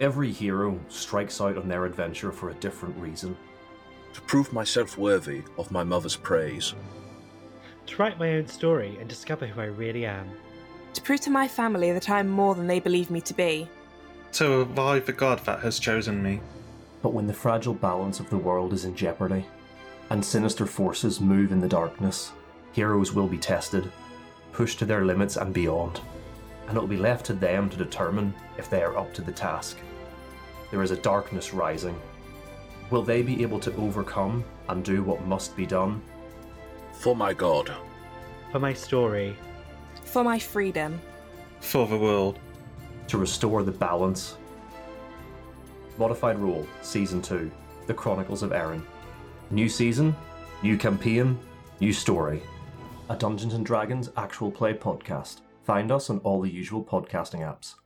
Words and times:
Every 0.00 0.32
hero 0.32 0.78
strikes 0.88 1.40
out 1.40 1.56
on 1.56 1.68
their 1.68 1.84
adventure 1.84 2.32
for 2.32 2.50
a 2.50 2.54
different 2.54 2.96
reason. 2.96 3.36
To 4.14 4.20
prove 4.22 4.52
myself 4.52 4.98
worthy 4.98 5.42
of 5.56 5.70
my 5.70 5.84
mother's 5.84 6.16
praise. 6.16 6.74
To 7.86 7.96
write 7.96 8.18
my 8.18 8.32
own 8.34 8.48
story 8.48 8.96
and 8.98 9.08
discover 9.08 9.46
who 9.46 9.60
I 9.60 9.66
really 9.66 10.04
am. 10.04 10.30
To 10.94 11.02
prove 11.02 11.20
to 11.20 11.30
my 11.30 11.46
family 11.46 11.92
that 11.92 12.10
I 12.10 12.20
am 12.20 12.28
more 12.28 12.54
than 12.54 12.66
they 12.66 12.80
believe 12.80 13.10
me 13.10 13.20
to 13.22 13.34
be. 13.34 13.68
To 14.32 14.58
revive 14.58 15.06
the 15.06 15.12
god 15.12 15.44
that 15.44 15.60
has 15.60 15.78
chosen 15.78 16.22
me. 16.22 16.40
But 17.02 17.12
when 17.12 17.26
the 17.26 17.34
fragile 17.34 17.74
balance 17.74 18.18
of 18.18 18.30
the 18.30 18.38
world 18.38 18.72
is 18.72 18.84
in 18.84 18.96
jeopardy, 18.96 19.46
and 20.10 20.24
sinister 20.24 20.66
forces 20.66 21.20
move 21.20 21.52
in 21.52 21.60
the 21.60 21.68
darkness, 21.68 22.32
heroes 22.72 23.12
will 23.12 23.28
be 23.28 23.38
tested, 23.38 23.92
pushed 24.52 24.78
to 24.80 24.84
their 24.84 25.04
limits 25.04 25.36
and 25.36 25.52
beyond, 25.52 26.00
and 26.68 26.76
it 26.76 26.80
will 26.80 26.88
be 26.88 26.96
left 26.96 27.26
to 27.26 27.34
them 27.34 27.68
to 27.70 27.76
determine 27.76 28.34
if 28.58 28.70
they 28.70 28.82
are 28.82 28.96
up 28.96 29.12
to 29.14 29.22
the 29.22 29.32
task. 29.32 29.78
There 30.70 30.82
is 30.82 30.90
a 30.90 30.96
darkness 30.96 31.54
rising. 31.54 32.00
Will 32.90 33.02
they 33.02 33.22
be 33.22 33.42
able 33.42 33.60
to 33.60 33.74
overcome 33.76 34.44
and 34.68 34.84
do 34.84 35.02
what 35.02 35.26
must 35.26 35.56
be 35.56 35.66
done? 35.66 36.02
For 36.92 37.14
my 37.14 37.32
god. 37.32 37.72
For 38.52 38.58
my 38.58 38.72
story. 38.72 39.36
For 40.04 40.24
my 40.24 40.38
freedom. 40.38 41.00
For 41.60 41.86
the 41.86 41.98
world. 41.98 42.38
To 43.08 43.18
restore 43.18 43.62
the 43.62 43.72
balance. 43.72 44.36
Modified 45.98 46.38
Rule, 46.38 46.66
Season 46.82 47.22
2 47.22 47.50
The 47.86 47.94
Chronicles 47.94 48.42
of 48.42 48.52
Erin. 48.52 48.84
New 49.50 49.68
season, 49.68 50.16
new 50.62 50.76
campaign, 50.76 51.38
new 51.80 51.92
story. 51.92 52.42
A 53.10 53.16
Dungeons 53.16 53.54
and 53.54 53.64
Dragons 53.64 54.10
actual 54.16 54.50
play 54.50 54.72
podcast. 54.72 55.42
Find 55.64 55.90
us 55.90 56.10
on 56.10 56.18
all 56.18 56.42
the 56.42 56.50
usual 56.50 56.84
podcasting 56.84 57.40
apps. 57.40 57.76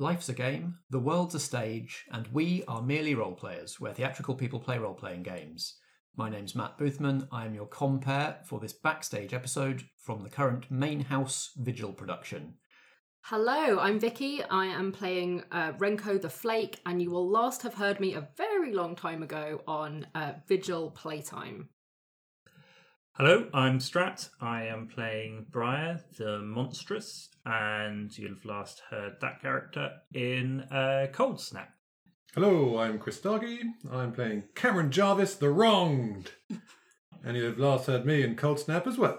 Life's 0.00 0.28
a 0.28 0.32
game, 0.32 0.76
the 0.90 1.00
world's 1.00 1.34
a 1.34 1.40
stage, 1.40 2.04
and 2.12 2.28
we 2.28 2.62
are 2.68 2.80
merely 2.80 3.16
role 3.16 3.34
players, 3.34 3.80
where 3.80 3.92
theatrical 3.92 4.36
people 4.36 4.60
play 4.60 4.78
role 4.78 4.94
playing 4.94 5.24
games. 5.24 5.74
My 6.16 6.30
name's 6.30 6.54
Matt 6.54 6.78
Boothman. 6.78 7.26
I 7.32 7.46
am 7.46 7.54
your 7.56 7.66
compere 7.66 8.36
for 8.44 8.60
this 8.60 8.72
backstage 8.72 9.34
episode 9.34 9.82
from 9.96 10.22
the 10.22 10.30
current 10.30 10.70
Main 10.70 11.00
House 11.00 11.50
Vigil 11.56 11.92
production. 11.92 12.54
Hello, 13.22 13.80
I'm 13.80 13.98
Vicky. 13.98 14.40
I 14.44 14.66
am 14.66 14.92
playing 14.92 15.42
uh, 15.50 15.72
Renko 15.72 16.22
the 16.22 16.30
Flake, 16.30 16.80
and 16.86 17.02
you 17.02 17.10
will 17.10 17.28
last 17.28 17.62
have 17.62 17.74
heard 17.74 17.98
me 17.98 18.14
a 18.14 18.28
very 18.36 18.72
long 18.72 18.94
time 18.94 19.24
ago 19.24 19.62
on 19.66 20.06
uh, 20.14 20.34
Vigil 20.46 20.92
Playtime. 20.92 21.70
Hello, 23.20 23.48
I'm 23.52 23.80
Strat. 23.80 24.28
I 24.40 24.66
am 24.66 24.86
playing 24.86 25.46
Briar 25.50 25.98
the 26.18 26.38
Monstrous, 26.38 27.30
and 27.44 28.16
you'll 28.16 28.34
have 28.34 28.44
last 28.44 28.80
heard 28.90 29.16
that 29.20 29.42
character 29.42 29.90
in 30.14 30.60
uh, 30.70 31.08
Cold 31.10 31.40
Snap. 31.40 31.68
Hello, 32.36 32.78
I'm 32.78 33.00
Chris 33.00 33.18
Dargy. 33.18 33.58
I'm 33.90 34.12
playing 34.12 34.44
Cameron 34.54 34.92
Jarvis 34.92 35.34
the 35.34 35.50
Wronged. 35.50 36.30
and 37.24 37.36
you'll 37.36 37.48
have 37.48 37.58
last 37.58 37.86
heard 37.88 38.06
me 38.06 38.22
in 38.22 38.36
Cold 38.36 38.60
Snap 38.60 38.86
as 38.86 38.96
well. 38.96 39.18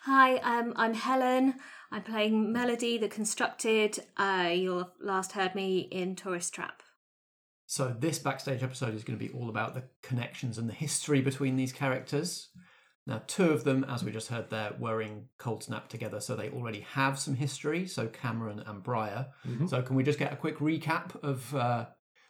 Hi, 0.00 0.38
um, 0.38 0.72
I'm 0.74 0.94
Helen. 0.94 1.54
I'm 1.92 2.02
playing 2.02 2.52
Melody 2.52 2.98
the 2.98 3.06
Constructed. 3.06 4.00
Uh, 4.16 4.50
you'll 4.52 4.78
have 4.78 4.92
last 5.00 5.30
heard 5.30 5.54
me 5.54 5.82
in 5.92 6.16
Tourist 6.16 6.52
Trap. 6.52 6.82
So, 7.64 7.94
this 7.96 8.18
backstage 8.18 8.64
episode 8.64 8.96
is 8.96 9.04
going 9.04 9.16
to 9.16 9.24
be 9.24 9.32
all 9.32 9.50
about 9.50 9.74
the 9.74 9.84
connections 10.02 10.58
and 10.58 10.68
the 10.68 10.74
history 10.74 11.20
between 11.20 11.54
these 11.54 11.72
characters. 11.72 12.48
Now, 13.08 13.22
two 13.26 13.50
of 13.50 13.64
them, 13.64 13.84
as 13.88 14.04
we 14.04 14.12
just 14.12 14.28
heard 14.28 14.50
there, 14.50 14.72
were 14.78 15.00
in 15.00 15.24
Cold 15.38 15.64
Snap 15.64 15.88
together, 15.88 16.20
so 16.20 16.36
they 16.36 16.50
already 16.50 16.80
have 16.92 17.18
some 17.18 17.34
history. 17.34 17.86
So 17.86 18.06
Cameron 18.06 18.62
and 18.66 18.82
Briar. 18.82 19.28
Mhm. 19.48 19.68
So 19.68 19.80
can 19.82 19.96
we 19.96 20.02
just 20.04 20.18
get 20.18 20.32
a 20.32 20.36
quick 20.36 20.58
recap 20.58 21.20
of? 21.24 21.54
Uh, 21.54 21.86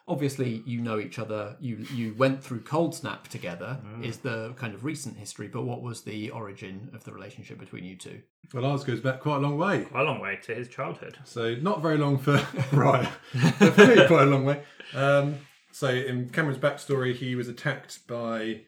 obviously, 0.07 0.63
you 0.65 0.81
know 0.81 0.99
each 1.01 1.19
other. 1.19 1.57
You 1.61 1.79
you 1.93 2.15
went 2.15 2.43
through 2.45 2.61
Cold 2.61 2.95
Snap 2.95 3.27
together. 3.27 3.81
Mm. 3.85 4.05
Is 4.05 4.19
the 4.19 4.55
kind 4.57 4.73
of 4.73 4.85
recent 4.85 5.17
history, 5.17 5.49
but 5.49 5.63
what 5.63 5.83
was 5.83 6.03
the 6.03 6.31
origin 6.31 6.91
of 6.95 7.03
the 7.03 7.13
relationship 7.13 7.59
between 7.59 7.85
you 7.85 7.97
two? 7.97 8.23
Well, 8.55 8.65
ours 8.65 8.85
goes 8.85 9.01
back 9.01 9.21
quite 9.21 9.37
a 9.37 9.41
long 9.41 9.59
way. 9.59 9.85
Quite 9.85 10.03
a 10.03 10.05
long 10.05 10.21
way 10.21 10.39
to 10.45 10.55
his 10.55 10.69
childhood. 10.69 11.19
So 11.25 11.57
not 11.57 11.83
very 11.83 11.99
long 11.99 12.19
for 12.19 12.41
Briar, 12.71 13.11
but 13.59 13.73
for 13.75 13.87
me 13.87 14.07
quite 14.07 14.23
a 14.29 14.31
long 14.31 14.45
way. 14.45 14.63
Um, 14.95 15.39
so 15.73 15.89
in 15.89 16.31
Cameron's 16.31 16.59
backstory, 16.59 17.15
he 17.15 17.35
was 17.35 17.49
attacked 17.49 18.07
by 18.07 18.63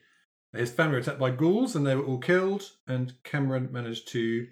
his 0.53 0.71
family 0.72 0.94
were 0.94 0.99
attacked 1.00 1.19
by 1.19 1.31
ghouls, 1.31 1.77
and 1.77 1.87
they 1.87 1.94
were 1.97 2.05
all 2.05 2.19
killed. 2.19 2.71
And 2.87 3.15
Cameron 3.25 3.69
managed 3.71 4.09
to 4.09 4.47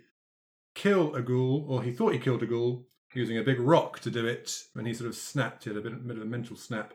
kill 0.75 1.15
a 1.15 1.23
ghoul, 1.23 1.67
or 1.69 1.83
he 1.83 1.93
thought 1.93 2.13
he 2.13 2.19
killed 2.19 2.43
a 2.43 2.47
ghoul, 2.47 2.87
using 3.15 3.39
a 3.39 3.43
big 3.43 3.59
rock 3.61 3.99
to 4.01 4.11
do 4.11 4.27
it. 4.27 4.63
And 4.77 4.87
he 4.87 4.95
sort 4.95 5.09
of 5.09 5.17
snapped, 5.17 5.65
he 5.65 5.71
had 5.71 5.77
a 5.77 5.81
bit, 5.81 6.07
bit 6.07 6.17
of 6.17 6.23
a 6.23 6.27
mental 6.27 6.57
snap. 6.57 6.95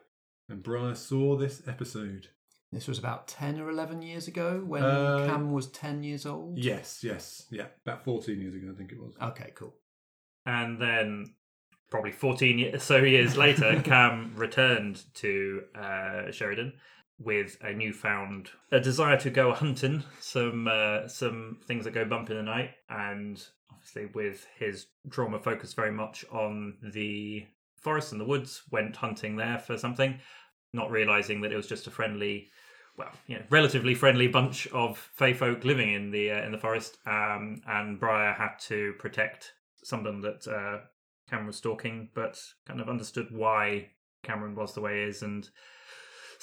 And 0.49 0.61
Briar 0.63 0.95
saw 0.95 1.35
this 1.35 1.61
episode. 1.67 2.27
This 2.71 2.87
was 2.87 2.97
about 2.97 3.27
ten 3.27 3.59
or 3.59 3.69
eleven 3.69 4.01
years 4.01 4.27
ago 4.27 4.63
when 4.65 4.83
Uh, 4.83 5.27
Cam 5.27 5.51
was 5.51 5.67
ten 5.67 6.03
years 6.03 6.25
old. 6.25 6.57
Yes, 6.57 7.03
yes, 7.03 7.45
yeah, 7.51 7.67
about 7.85 8.03
fourteen 8.03 8.41
years 8.41 8.55
ago, 8.55 8.71
I 8.73 8.75
think 8.77 8.91
it 8.91 8.99
was. 8.99 9.13
Okay, 9.21 9.51
cool. 9.53 9.75
And 10.45 10.81
then, 10.81 11.35
probably 11.91 12.11
14 12.11 12.57
ye- 12.59 12.77
so 12.79 12.97
years 12.97 13.37
later, 13.37 13.79
Cam 13.85 14.33
returned 14.35 15.03
to 15.15 15.61
uh, 15.75 16.31
Sheridan 16.31 16.73
with 17.23 17.57
a 17.61 17.73
newfound 17.73 18.49
a 18.71 18.79
desire 18.79 19.17
to 19.17 19.29
go 19.29 19.53
hunting, 19.53 20.03
some 20.19 20.67
uh, 20.67 21.07
some 21.07 21.59
things 21.67 21.85
that 21.85 21.93
go 21.93 22.05
bump 22.05 22.29
in 22.29 22.37
the 22.37 22.43
night, 22.43 22.71
and 22.89 23.45
obviously 23.71 24.05
with 24.13 24.45
his 24.57 24.87
trauma 25.09 25.39
focused 25.39 25.75
very 25.75 25.91
much 25.91 26.25
on 26.31 26.75
the 26.81 27.45
forest 27.79 28.11
and 28.11 28.21
the 28.21 28.25
woods, 28.25 28.63
went 28.71 28.95
hunting 28.95 29.35
there 29.35 29.59
for 29.59 29.77
something, 29.77 30.19
not 30.73 30.91
realizing 30.91 31.41
that 31.41 31.51
it 31.51 31.57
was 31.57 31.67
just 31.67 31.87
a 31.87 31.91
friendly. 31.91 32.49
Well, 32.95 33.11
you 33.25 33.37
know, 33.37 33.43
relatively 33.49 33.95
friendly 33.95 34.27
bunch 34.27 34.67
of 34.67 34.97
fey 34.97 35.33
folk 35.33 35.65
living 35.65 35.93
in 35.93 36.11
the 36.11 36.31
uh, 36.31 36.43
in 36.43 36.51
the 36.51 36.57
forest, 36.57 36.97
um, 37.05 37.61
and 37.67 37.99
Briar 37.99 38.33
had 38.33 38.57
to 38.67 38.93
protect 38.99 39.53
someone 39.83 40.21
that 40.21 40.47
uh, 40.47 40.85
Cameron 41.29 41.47
was 41.47 41.57
stalking, 41.57 42.09
but 42.13 42.39
kind 42.67 42.79
of 42.79 42.89
understood 42.89 43.27
why 43.31 43.89
Cameron 44.21 44.55
was 44.55 44.73
the 44.73 44.81
way 44.81 45.03
he 45.03 45.09
is, 45.09 45.23
and 45.23 45.49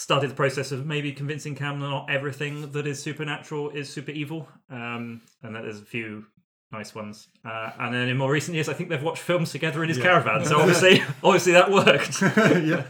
started 0.00 0.31
the 0.31 0.34
process 0.34 0.72
of 0.72 0.87
maybe 0.87 1.12
convincing 1.12 1.55
Cameron 1.55 1.80
that 1.80 1.89
not 1.91 2.10
everything 2.10 2.72
that 2.72 2.86
is 2.86 3.03
supernatural 3.03 3.69
is 3.71 3.86
super 3.92 4.10
evil, 4.13 4.48
um, 4.71 5.21
and 5.42 5.54
that 5.54 5.63
there's 5.63 5.80
a 5.80 5.84
few 5.84 6.24
nice 6.72 6.95
ones. 6.95 7.28
Uh, 7.45 7.71
and 7.78 7.95
then 7.95 8.09
in 8.09 8.16
more 8.16 8.30
recent 8.30 8.54
years, 8.54 8.69
I 8.69 8.72
think 8.72 8.89
they've 8.89 9.03
watched 9.03 9.22
films 9.22 9.53
together 9.53 9.83
in 9.83 9.89
his 9.91 9.98
Yeah. 9.98 10.04
caravan, 10.04 10.45
so 10.47 10.59
obviously, 10.60 11.03
obviously 11.22 11.53
that 11.53 11.71
worked. 11.71 12.22
yeah. 12.65 12.84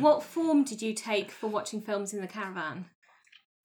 what 0.00 0.22
form 0.22 0.64
did 0.64 0.82
you 0.82 0.92
take 0.92 1.30
for 1.30 1.46
watching 1.48 1.80
films 1.80 2.12
in 2.12 2.20
the 2.20 2.26
caravan? 2.28 2.84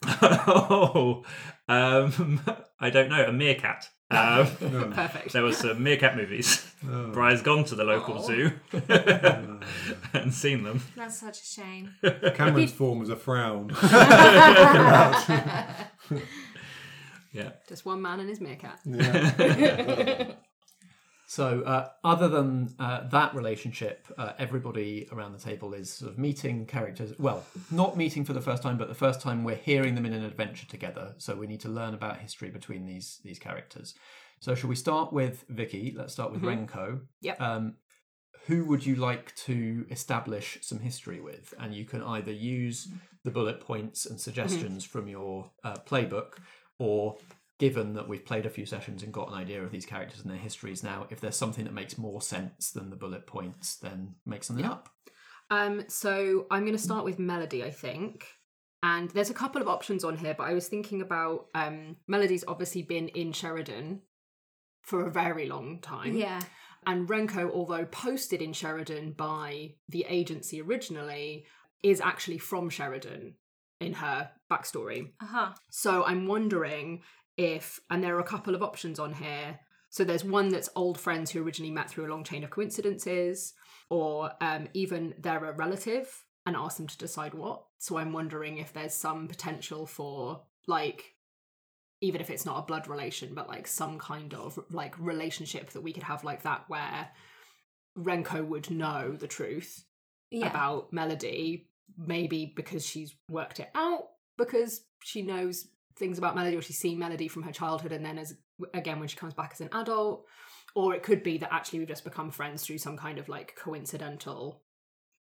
oh, 0.21 1.23
um, 1.67 2.41
I 2.79 2.89
don't 2.89 3.09
know. 3.09 3.25
A 3.25 3.31
meerkat. 3.31 3.89
Um, 4.11 4.47
Perfect. 4.93 5.33
There 5.33 5.43
was 5.43 5.57
some 5.57 5.81
meerkat 5.81 6.15
movies. 6.15 6.71
Oh. 6.87 7.11
Briar's 7.11 7.41
gone 7.41 7.63
to 7.65 7.75
the 7.75 7.83
local 7.83 8.19
Aw. 8.19 8.21
zoo 8.21 8.51
and 10.13 10.33
seen 10.33 10.63
them. 10.63 10.81
That's 10.95 11.19
such 11.19 11.41
a 11.41 11.45
shame. 11.45 11.95
Cameron's 12.35 12.71
form 12.71 12.99
was 12.99 13.09
a 13.09 13.15
frown. 13.15 13.71
Yeah. 17.35 17.51
Just 17.67 17.85
one 17.85 18.01
man 18.01 18.21
and 18.21 18.29
his 18.29 18.39
meerkat. 18.39 18.79
Yeah. 18.85 20.31
So, 21.27 21.61
uh, 21.61 21.89
other 22.03 22.27
than 22.27 22.75
uh, 22.79 23.07
that 23.09 23.33
relationship, 23.33 24.07
uh, 24.17 24.33
everybody 24.37 25.07
around 25.11 25.33
the 25.33 25.39
table 25.39 25.73
is 25.73 25.91
sort 25.91 26.11
of 26.11 26.19
meeting 26.19 26.65
characters. 26.65 27.13
Well, 27.17 27.43
not 27.71 27.97
meeting 27.97 28.23
for 28.25 28.33
the 28.33 28.41
first 28.41 28.61
time, 28.61 28.77
but 28.77 28.87
the 28.89 28.93
first 28.95 29.21
time 29.21 29.43
we're 29.43 29.55
hearing 29.55 29.95
them 29.95 30.05
in 30.05 30.13
an 30.13 30.23
adventure 30.23 30.67
together. 30.67 31.15
So 31.17 31.35
we 31.35 31.47
need 31.47 31.61
to 31.61 31.69
learn 31.69 31.93
about 31.93 32.19
history 32.19 32.49
between 32.49 32.85
these 32.85 33.19
these 33.23 33.39
characters. 33.39 33.95
So, 34.39 34.53
shall 34.53 34.69
we 34.69 34.75
start 34.75 35.11
with 35.13 35.45
Vicky? 35.49 35.93
Let's 35.97 36.13
start 36.13 36.31
with 36.31 36.41
Mhm. 36.41 36.67
Renko. 36.67 37.01
Yep. 37.21 37.41
Um, 37.41 37.75
who 38.45 38.65
would 38.65 38.85
you 38.85 38.95
like 38.95 39.35
to 39.35 39.85
establish 39.89 40.59
some 40.61 40.79
history 40.79 41.19
with? 41.19 41.53
And 41.59 41.73
you 41.73 41.85
can 41.85 42.03
either 42.03 42.31
use 42.31 42.87
the 43.23 43.31
bullet 43.31 43.59
points 43.59 44.05
and 44.05 44.21
suggestions 44.21 44.85
from 44.85 45.07
your 45.07 45.49
uh, 45.63 45.77
playbook, 45.87 46.33
or 46.77 47.17
given 47.57 47.93
that 47.93 48.07
we've 48.07 48.25
played 48.25 48.45
a 48.45 48.49
few 48.49 48.65
sessions 48.65 49.01
and 49.03 49.13
got 49.13 49.29
an 49.29 49.35
idea 49.35 49.63
of 49.63 49.71
these 49.71 49.85
characters 49.85 50.21
and 50.21 50.29
their 50.29 50.37
histories 50.37 50.83
now, 50.83 51.07
if 51.09 51.21
there's 51.21 51.37
something 51.37 51.63
that 51.63 51.73
makes 51.73 51.97
more 51.97 52.21
sense 52.21 52.71
than 52.71 52.89
the 52.89 52.95
bullet 52.95 53.25
points, 53.27 53.77
then 53.77 54.15
make 54.25 54.43
something 54.43 54.65
up. 54.65 54.89
Um, 55.49 55.83
so 55.87 56.47
I'm 56.51 56.63
going 56.63 56.75
to 56.75 56.81
start 56.81 57.05
with 57.05 57.19
Melody, 57.19 57.63
I 57.63 57.71
think. 57.71 58.25
And 58.83 59.09
there's 59.11 59.29
a 59.29 59.35
couple 59.35 59.61
of 59.61 59.67
options 59.67 60.03
on 60.03 60.17
here, 60.17 60.35
but 60.37 60.43
I 60.43 60.53
was 60.53 60.67
thinking 60.67 61.01
about 61.01 61.47
um, 61.55 61.95
Melody's 62.07 62.43
obviously 62.47 62.83
been 62.83 63.07
in 63.09 63.31
Sheridan 63.31 64.01
for 64.81 65.07
a 65.07 65.11
very 65.11 65.47
long 65.47 65.79
time. 65.81 66.15
Yeah. 66.15 66.41
And 66.85 67.07
Renko, 67.07 67.51
although 67.51 67.85
posted 67.85 68.41
in 68.41 68.53
Sheridan 68.53 69.13
by 69.13 69.75
the 69.89 70.05
agency 70.07 70.61
originally, 70.61 71.45
is 71.81 71.99
actually 71.99 72.37
from 72.37 72.69
Sheridan 72.69 73.35
in 73.81 73.93
her 73.93 74.29
backstory. 74.51 75.11
Uh 75.21 75.25
huh. 75.25 75.53
So 75.71 76.03
I'm 76.03 76.27
wondering 76.27 77.01
if, 77.37 77.79
and 77.89 78.03
there 78.03 78.15
are 78.15 78.19
a 78.21 78.23
couple 78.23 78.55
of 78.55 78.63
options 78.63 78.99
on 78.99 79.13
here. 79.13 79.59
So 79.89 80.03
there's 80.03 80.23
one 80.23 80.49
that's 80.49 80.69
old 80.75 80.99
friends 80.99 81.31
who 81.31 81.43
originally 81.43 81.71
met 81.73 81.89
through 81.89 82.07
a 82.07 82.11
long 82.11 82.23
chain 82.23 82.43
of 82.43 82.49
coincidences, 82.49 83.53
or 83.89 84.31
um, 84.41 84.67
even 84.73 85.13
they're 85.19 85.45
a 85.45 85.53
relative 85.53 86.25
and 86.45 86.55
ask 86.55 86.77
them 86.77 86.87
to 86.87 86.97
decide 86.97 87.33
what. 87.33 87.63
So 87.77 87.97
I'm 87.97 88.13
wondering 88.13 88.57
if 88.57 88.73
there's 88.73 88.93
some 88.93 89.27
potential 89.27 89.85
for 89.85 90.43
like, 90.67 91.15
even 92.01 92.19
if 92.21 92.29
it's 92.29 92.45
not 92.45 92.59
a 92.59 92.65
blood 92.65 92.87
relation, 92.87 93.33
but 93.33 93.47
like 93.47 93.67
some 93.67 93.97
kind 93.97 94.33
of 94.33 94.59
like 94.69 94.95
relationship 94.99 95.71
that 95.71 95.81
we 95.81 95.93
could 95.93 96.03
have 96.03 96.23
like 96.23 96.43
that 96.43 96.65
where 96.67 97.09
Renko 97.97 98.45
would 98.45 98.69
know 98.69 99.15
the 99.17 99.27
truth 99.27 99.85
Yeah. 100.29 100.49
about 100.49 100.91
Melody, 100.91 101.69
maybe 101.97 102.53
because 102.55 102.85
she's 102.85 103.15
worked 103.29 103.59
it 103.59 103.69
out, 103.73 104.09
because 104.37 104.81
she 105.03 105.21
knows 105.21 105.67
things 105.97 106.17
about 106.17 106.35
Melody 106.35 106.55
or 106.55 106.61
she's 106.61 106.77
seen 106.77 106.99
Melody 106.99 107.27
from 107.27 107.43
her 107.43 107.51
childhood 107.51 107.91
and 107.91 108.05
then 108.05 108.17
as 108.17 108.35
again 108.73 108.99
when 108.99 109.07
she 109.07 109.17
comes 109.17 109.33
back 109.33 109.51
as 109.53 109.61
an 109.61 109.69
adult. 109.71 110.25
Or 110.75 110.93
it 110.93 111.03
could 111.03 111.23
be 111.23 111.37
that 111.37 111.53
actually 111.53 111.79
we've 111.79 111.87
just 111.87 112.03
become 112.03 112.31
friends 112.31 112.63
through 112.63 112.79
some 112.79 112.97
kind 112.97 113.17
of 113.17 113.29
like 113.29 113.55
coincidental 113.55 114.61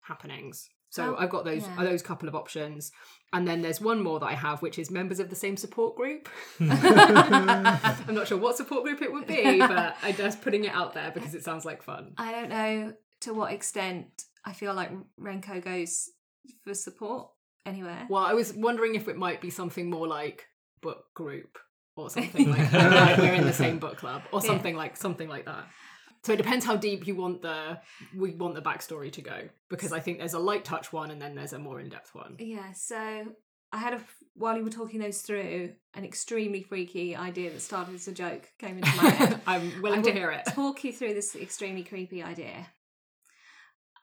happenings. 0.02 0.70
So 0.90 1.16
Oh, 1.16 1.20
I've 1.20 1.30
got 1.30 1.46
those 1.46 1.64
yeah. 1.64 1.76
Uh, 1.80 1.84
those 1.84 2.02
couple 2.02 2.28
of 2.30 2.36
options. 2.36 2.92
And 3.34 3.48
then 3.48 3.62
there's 3.62 3.80
one 3.80 4.04
more 4.04 4.20
that 4.20 4.26
I 4.26 4.34
have, 4.34 4.62
which 4.62 4.78
is 4.78 4.92
members 4.92 5.20
of 5.20 5.30
the 5.30 5.36
same 5.36 5.56
support 5.58 5.96
group. 5.96 6.28
I'm 6.60 8.14
not 8.16 8.28
sure 8.28 8.38
what 8.38 8.58
support 8.58 8.84
group 8.84 9.02
it 9.02 9.12
would 9.12 9.26
be, 9.28 9.60
but 9.60 9.96
I'm 10.04 10.16
just 10.16 10.42
putting 10.42 10.66
it 10.66 10.74
out 10.74 10.94
there 10.94 11.12
because 11.12 11.34
it 11.34 11.44
sounds 11.44 11.64
like 11.66 11.82
fun. 11.82 12.14
I 12.18 12.32
don't 12.32 12.50
know 12.50 12.94
to 13.22 13.34
what 13.34 13.54
extent 13.54 14.24
I 14.46 14.54
feel 14.54 14.74
like 14.74 14.92
Renko 15.20 15.64
goes 15.64 16.10
for 16.64 16.74
support 16.74 17.30
anywhere. 17.66 18.08
Well, 18.10 18.24
I 18.24 18.34
was 18.34 18.54
wondering 18.54 18.96
if 18.96 19.08
it 19.08 19.16
might 19.16 19.42
be 19.42 19.50
something 19.50 19.90
more 19.90 20.08
like 20.08 20.46
book 20.82 21.06
group 21.14 21.58
or 21.96 22.10
something 22.16 22.50
like 22.50 22.70
that. 22.72 22.92
like 22.92 23.18
we're 23.18 23.34
in 23.34 23.46
the 23.46 23.54
same 23.54 23.80
book 23.80 23.98
club 23.98 24.22
or 24.32 24.40
Yeah. 24.42 24.48
something 24.48 24.76
like 24.76 24.98
something 24.98 25.30
like 25.30 25.46
that. 25.46 25.66
So 26.24 26.34
it 26.34 26.38
depends 26.38 26.66
how 26.66 26.76
deep 26.76 27.08
you 27.08 27.16
want 27.16 27.42
the 27.42 27.80
we 28.16 28.32
want 28.36 28.54
the 28.56 28.62
backstory 28.62 29.12
to 29.14 29.22
go 29.22 29.50
because 29.70 29.92
I 29.92 30.00
think 30.00 30.20
there's 30.20 30.34
a 30.36 30.40
light 30.40 30.64
touch 30.64 30.94
one 30.94 31.10
and 31.12 31.22
then 31.22 31.34
there's 31.36 31.54
a 31.54 31.60
more 31.60 31.80
in 31.80 31.90
depth 31.90 32.14
one. 32.14 32.36
Yeah, 32.40 32.74
so 32.74 33.26
I 33.74 33.78
had 33.78 33.94
a 33.96 34.02
while 34.36 34.56
you 34.58 34.64
were 34.64 34.70
talking 34.70 35.00
those 35.00 35.22
through, 35.22 35.74
an 35.94 36.04
extremely 36.06 36.62
freaky 36.62 37.16
idea 37.16 37.50
that 37.50 37.62
started 37.62 37.96
as 37.96 38.08
a 38.08 38.12
joke 38.12 38.48
came 38.60 38.78
into 38.78 38.96
my 38.98 39.10
head. 39.10 39.42
I'm 39.48 39.82
willing 39.82 40.00
I 40.00 40.04
to 40.04 40.12
hear 40.12 40.30
it. 40.32 40.46
Talk 40.54 40.84
you 40.84 40.94
through 40.94 41.14
this 41.16 41.36
extremely 41.36 41.84
creepy 41.84 42.22
idea. 42.22 42.68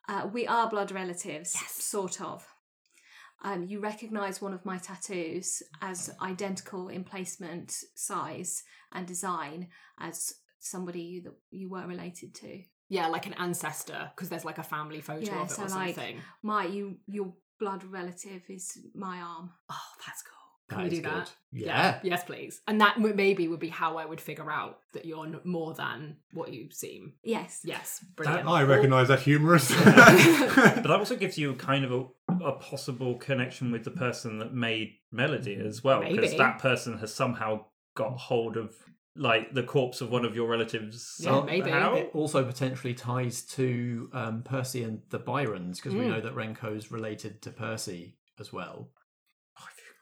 Uh, 0.09 0.27
we 0.33 0.47
are 0.47 0.69
blood 0.71 0.91
relatives, 0.91 1.51
sort 1.69 2.21
of. 2.21 2.47
Um, 3.43 3.64
you 3.64 3.81
recognise 3.81 4.43
one 4.43 4.52
of 4.52 4.64
my 4.64 4.79
tattoos 4.79 5.62
as 5.81 6.11
identical 6.20 6.88
in 6.88 7.05
placement, 7.05 7.73
size, 7.94 8.64
and 8.93 9.06
design 9.06 9.69
as 10.00 10.35
somebody 10.58 11.20
that 11.20 11.35
you 11.50 11.69
were 11.69 11.87
related 11.87 12.35
to. 12.37 12.62
Yeah, 12.88 13.08
like 13.08 13.26
an 13.26 13.35
ancestor 13.35 14.11
because 14.14 14.29
there's 14.29 14.44
like 14.44 14.58
a 14.58 14.62
family 14.62 15.00
photo 15.00 15.26
Yeah, 15.26 15.43
of 15.43 15.50
it 15.50 15.55
so 15.55 15.64
or 15.64 15.69
like 15.69 15.94
something. 15.94 16.20
my 16.43 16.64
you 16.64 16.96
your 17.06 17.35
blood 17.61 17.85
relative 17.85 18.43
is 18.49 18.79
my 18.94 19.19
arm. 19.19 19.50
Oh, 19.70 19.76
that's 20.06 20.23
cool. 20.23 20.35
That 20.69 20.75
Can 20.76 20.85
we 20.85 20.90
is 20.90 20.94
do 20.96 21.02
that? 21.02 21.32
good. 21.52 21.61
Yeah. 21.67 21.99
Yes, 22.02 22.25
please. 22.25 22.61
And 22.67 22.81
that 22.81 22.99
maybe 23.00 23.49
would 23.49 23.61
be 23.61 23.69
how 23.69 23.96
I 23.96 24.05
would 24.05 24.20
figure 24.20 24.50
out 24.50 24.81
that 24.93 25.05
you're 25.05 25.40
more 25.44 25.75
than 25.75 26.17
what 26.32 26.52
you 26.52 26.69
seem. 26.70 27.14
Yes. 27.23 27.61
Yes. 27.64 28.05
Brilliant. 28.17 28.49
I 28.49 28.62
recognise 28.64 29.08
that 29.08 29.20
humerus. 29.20 29.69
but 29.85 29.94
that 30.82 30.90
also 30.90 31.17
gives 31.17 31.38
you 31.38 31.55
kind 31.55 31.85
of 31.85 31.93
a, 31.93 32.06
a 32.43 32.52
possible 32.52 33.14
connection 33.17 33.70
with 33.73 33.85
the 33.85 33.90
person 33.90 34.38
that 34.38 34.52
made 34.55 34.94
Melody 35.12 35.55
as 35.56 35.82
well, 35.85 36.02
because 36.02 36.37
that 36.37 36.58
person 36.58 36.99
has 36.99 37.14
somehow 37.14 37.64
got 37.94 38.17
hold 38.17 38.56
of 38.56 38.75
like 39.17 39.52
the 39.52 39.62
corpse 39.64 40.00
of 40.00 40.11
one 40.11 40.25
of 40.25 40.37
your 40.37 40.49
relatives. 40.49 41.17
Yeah, 41.19 41.43
maybe. 41.44 41.70
somehow. 41.70 41.94
It 41.94 42.11
also 42.14 42.44
potentially 42.44 42.94
ties 42.94 43.43
to 43.56 44.08
um, 44.12 44.43
Percy 44.44 44.85
and 44.85 45.00
the 45.11 45.19
Byrons 45.19 45.79
because 45.81 45.94
we 45.94 46.02
Mm. 46.05 46.08
know 46.11 46.20
that 46.20 46.35
Renko's 46.37 46.93
related 46.93 47.43
to 47.43 47.50
Percy 47.50 48.17
as 48.38 48.52
well. 48.52 48.90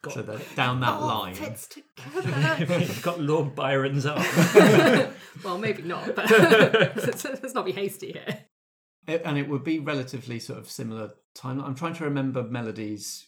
Got- 0.03 0.13
So 0.13 0.23
that 0.23 0.43
down 0.55 0.81
that 0.81 0.99
Oh, 1.01 1.07
line, 1.07 1.35
fits 1.35 1.67
together. 1.97 2.79
You've 2.79 3.03
got 3.03 3.19
Lord 3.19 3.55
Byron's 3.55 4.05
arm. 4.05 4.23
well, 5.43 5.57
maybe 5.59 5.83
not, 5.83 6.15
but 6.15 6.31
let's, 6.31 7.25
let's 7.25 7.55
not 7.55 7.65
be 7.65 7.73
hasty 7.73 8.13
here. 8.13 8.39
It- 9.07 9.23
and 9.25 9.39
it 9.39 9.49
would 9.49 9.65
be 9.65 9.79
relatively 9.79 10.39
sort 10.39 10.59
of 10.59 10.69
similar 10.71 11.13
timeline. 11.35 11.65
I'm 11.65 11.75
trying 11.75 11.95
to 11.95 12.05
remember 12.05 12.43
Melody's 12.43 13.27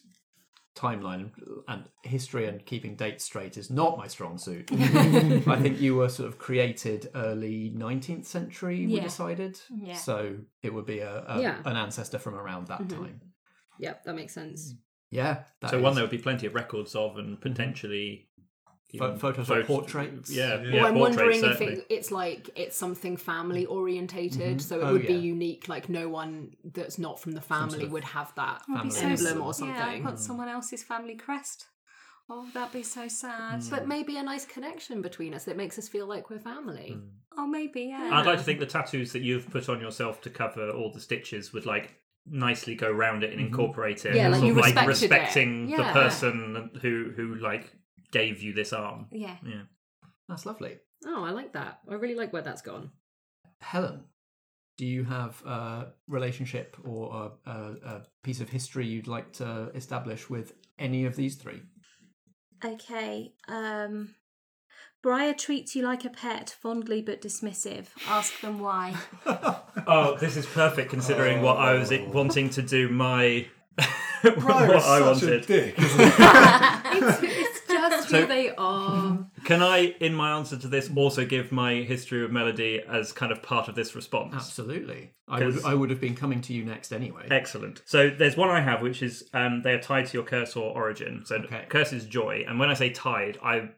timeline 0.75 1.31
and 1.67 1.83
history 2.03 2.45
and 2.47 2.65
keeping 2.65 2.95
dates 2.95 3.25
straight 3.25 3.57
is 3.57 3.69
not 3.69 3.97
my 3.97 4.07
strong 4.07 4.37
suit. 4.37 4.69
I 4.73 5.57
think 5.61 5.81
you 5.81 5.95
were 5.95 6.07
sort 6.09 6.29
of 6.29 6.37
created 6.39 7.09
early 7.15 7.73
19th 7.75 8.25
century. 8.25 8.85
We 8.87 8.95
Yeah. 8.95 9.03
decided, 9.03 9.59
Yeah. 9.69 9.95
so 9.95 10.37
it 10.63 10.73
would 10.73 10.85
be 10.85 10.99
a, 10.99 11.25
a 11.27 11.41
Yeah. 11.41 11.61
an 11.65 11.75
ancestor 11.75 12.17
from 12.19 12.35
around 12.35 12.67
that 12.67 12.81
Mhm. 12.81 12.89
time. 12.89 13.21
Yep, 13.79 14.03
that 14.05 14.15
makes 14.15 14.33
sense. 14.33 14.75
Yeah, 15.11 15.43
that 15.61 15.71
so 15.71 15.81
one 15.81 15.95
there 15.95 16.03
would 16.03 16.11
be 16.11 16.17
plenty 16.19 16.45
of 16.47 16.53
records 16.55 16.95
of, 16.95 17.17
and 17.17 17.41
potentially 17.41 18.28
Pho- 18.97 19.05
even 19.05 19.19
photos 19.19 19.51
or 19.51 19.63
portraits. 19.63 20.31
Yeah, 20.31 20.61
Yeah. 20.61 20.61
yeah, 20.63 20.73
well, 20.81 20.85
I'm 20.87 20.93
portraits, 20.95 21.41
wondering 21.41 21.43
if 21.45 21.61
it, 21.61 21.85
it's 21.89 22.11
like 22.11 22.49
it's 22.55 22.75
something 22.75 23.17
family 23.17 23.65
orientated, 23.67 24.57
Mhm. 24.57 24.61
so 24.61 24.79
it 24.79 24.83
Oh, 24.83 24.93
would 24.93 25.05
be 25.07 25.13
yeah. 25.13 25.19
unique. 25.19 25.69
Like 25.69 25.89
no 25.89 26.09
one 26.09 26.55
that's 26.63 26.97
not 26.97 27.19
from 27.19 27.33
the 27.33 27.41
family 27.41 27.71
sort 27.73 27.83
of 27.83 27.91
would 27.91 28.03
have 28.05 28.33
that 28.35 28.65
Family 28.65 28.89
so 28.89 29.01
emblem 29.01 29.17
sad. 29.33 29.37
or 29.37 29.53
something. 29.53 29.75
Yeah, 29.75 29.85
I've 29.87 30.03
got 30.03 30.19
someone 30.19 30.47
else's 30.49 30.83
family 30.83 31.15
crest. 31.15 31.67
Oh, 32.31 32.47
that'd 32.53 32.73
be 32.73 32.83
so 32.83 33.07
sad. 33.07 33.63
But 33.71 33.87
maybe 33.87 34.17
a 34.17 34.23
nice 34.23 34.45
connection 34.45 35.01
between 35.01 35.33
us 35.33 35.45
that 35.45 35.57
makes 35.57 35.77
us 35.79 35.87
feel 35.87 36.05
like 36.05 36.29
we're 36.29 36.37
family. 36.39 36.93
Mm. 36.97 37.09
Oh, 37.37 37.47
maybe, 37.47 37.83
yeah. 37.85 38.09
I'd 38.13 38.25
like 38.25 38.37
to 38.37 38.43
think 38.43 38.59
the 38.59 38.65
tattoos 38.67 39.13
that 39.13 39.21
you've 39.21 39.49
put 39.49 39.67
on 39.69 39.79
yourself 39.81 40.21
to 40.21 40.29
cover 40.29 40.69
all 40.71 40.91
the 40.91 40.99
stitches 40.99 41.53
would 41.53 41.65
like 41.65 41.95
nicely 42.27 42.75
go 42.75 42.91
around 42.91 43.23
it 43.23 43.31
and 43.31 43.39
incorporate 43.41 44.05
it. 44.05 44.15
Yeah, 44.15 44.27
like 44.29 44.43
you 44.43 44.51
of 44.51 44.57
like 44.57 44.75
respected 44.75 44.85
it. 44.85 44.87
respecting 44.87 45.65
the 45.67 45.71
Yeah. 45.77 45.93
person 45.93 46.69
who 46.81 47.11
who 47.15 47.35
like 47.35 47.71
gave 48.11 48.41
you 48.41 48.53
this 48.53 48.73
arm. 48.73 49.07
Yeah. 49.11 49.37
Yeah. 49.45 49.63
That's 50.27 50.45
lovely. 50.45 50.77
Oh, 51.05 51.23
I 51.23 51.31
like 51.31 51.53
that. 51.53 51.79
I 51.89 51.95
really 51.95 52.15
like 52.15 52.33
where 52.33 52.41
that's 52.41 52.61
gone. 52.61 52.91
Helen, 53.61 54.03
do 54.77 54.85
you 54.85 55.03
have 55.03 55.41
a 55.45 55.87
relationship 56.07 56.77
or 56.83 57.31
a, 57.45 57.49
a, 57.49 57.55
a 57.85 58.01
piece 58.23 58.39
of 58.41 58.49
history 58.49 58.85
you'd 58.87 59.07
like 59.07 59.33
to 59.33 59.71
establish 59.75 60.29
with 60.29 60.53
any 60.77 61.05
of 61.05 61.15
these 61.15 61.35
three? 61.35 61.61
Okay. 62.63 63.33
Um, 63.47 64.15
Briar 65.01 65.33
treats 65.33 65.75
you 65.75 65.83
like 65.83 66.03
a 66.03 66.09
pet, 66.09 66.55
fondly 66.61 67.01
but 67.01 67.21
dismissive. 67.21 67.87
Ask 68.07 68.41
them 68.41 68.59
why. 68.59 68.95
Oh, 69.87 70.17
this 70.17 70.37
is 70.37 70.45
perfect 70.45 70.91
considering 70.91 71.41
what 71.41 71.57
I 71.57 71.73
was 71.73 71.91
wanting 72.13 72.49
to 72.51 72.61
do 72.61 72.89
my 72.89 73.47
what 74.21 74.37
what 74.43 74.75
is 74.75 74.83
I 74.83 74.99
such 74.99 75.23
a 75.23 75.25
wanted. 75.25 75.47
dick, 75.47 75.75
isn't 75.79 75.99
he? 75.99 76.05
it's, 76.05 77.23
it's 77.23 77.67
just 77.67 77.98
So- 78.09 78.25
they 78.25 78.51
are. 78.57 79.25
Can 79.45 79.61
I, 79.61 79.95
in 79.99 80.13
my 80.13 80.31
answer 80.37 80.57
to 80.57 80.67
this, 80.67 80.89
also 80.95 81.25
give 81.25 81.51
my 81.51 81.75
history 81.75 82.23
of 82.23 82.31
melody 82.31 82.81
as 82.87 83.11
kind 83.11 83.31
of 83.31 83.41
part 83.41 83.67
of 83.67 83.75
this 83.75 83.95
response? 83.95 84.33
Absolutely. 84.35 85.11
I 85.27 85.45
would, 85.45 85.65
I 85.65 85.73
would 85.73 85.89
have 85.89 86.01
been 86.01 86.15
coming 86.15 86.41
to 86.41 86.53
you 86.53 86.65
next 86.65 86.91
anyway. 86.91 87.27
Excellent. 87.31 87.81
So 87.85 88.09
there's 88.09 88.35
one 88.35 88.49
I 88.49 88.61
have, 88.61 88.81
which 88.81 89.01
is 89.01 89.29
um, 89.33 89.61
they 89.63 89.73
are 89.73 89.79
tied 89.81 90.07
to 90.07 90.17
your 90.17 90.25
curse 90.25 90.55
or 90.55 90.73
origin. 90.75 91.23
So 91.25 91.35
Okay. 91.35 91.65
curse 91.69 91.93
is 91.93 92.05
joy, 92.05 92.43
and 92.47 92.59
when 92.59 92.69
I 92.69 92.73
say 92.73 92.89
tied, 92.89 93.37
I 93.43 93.69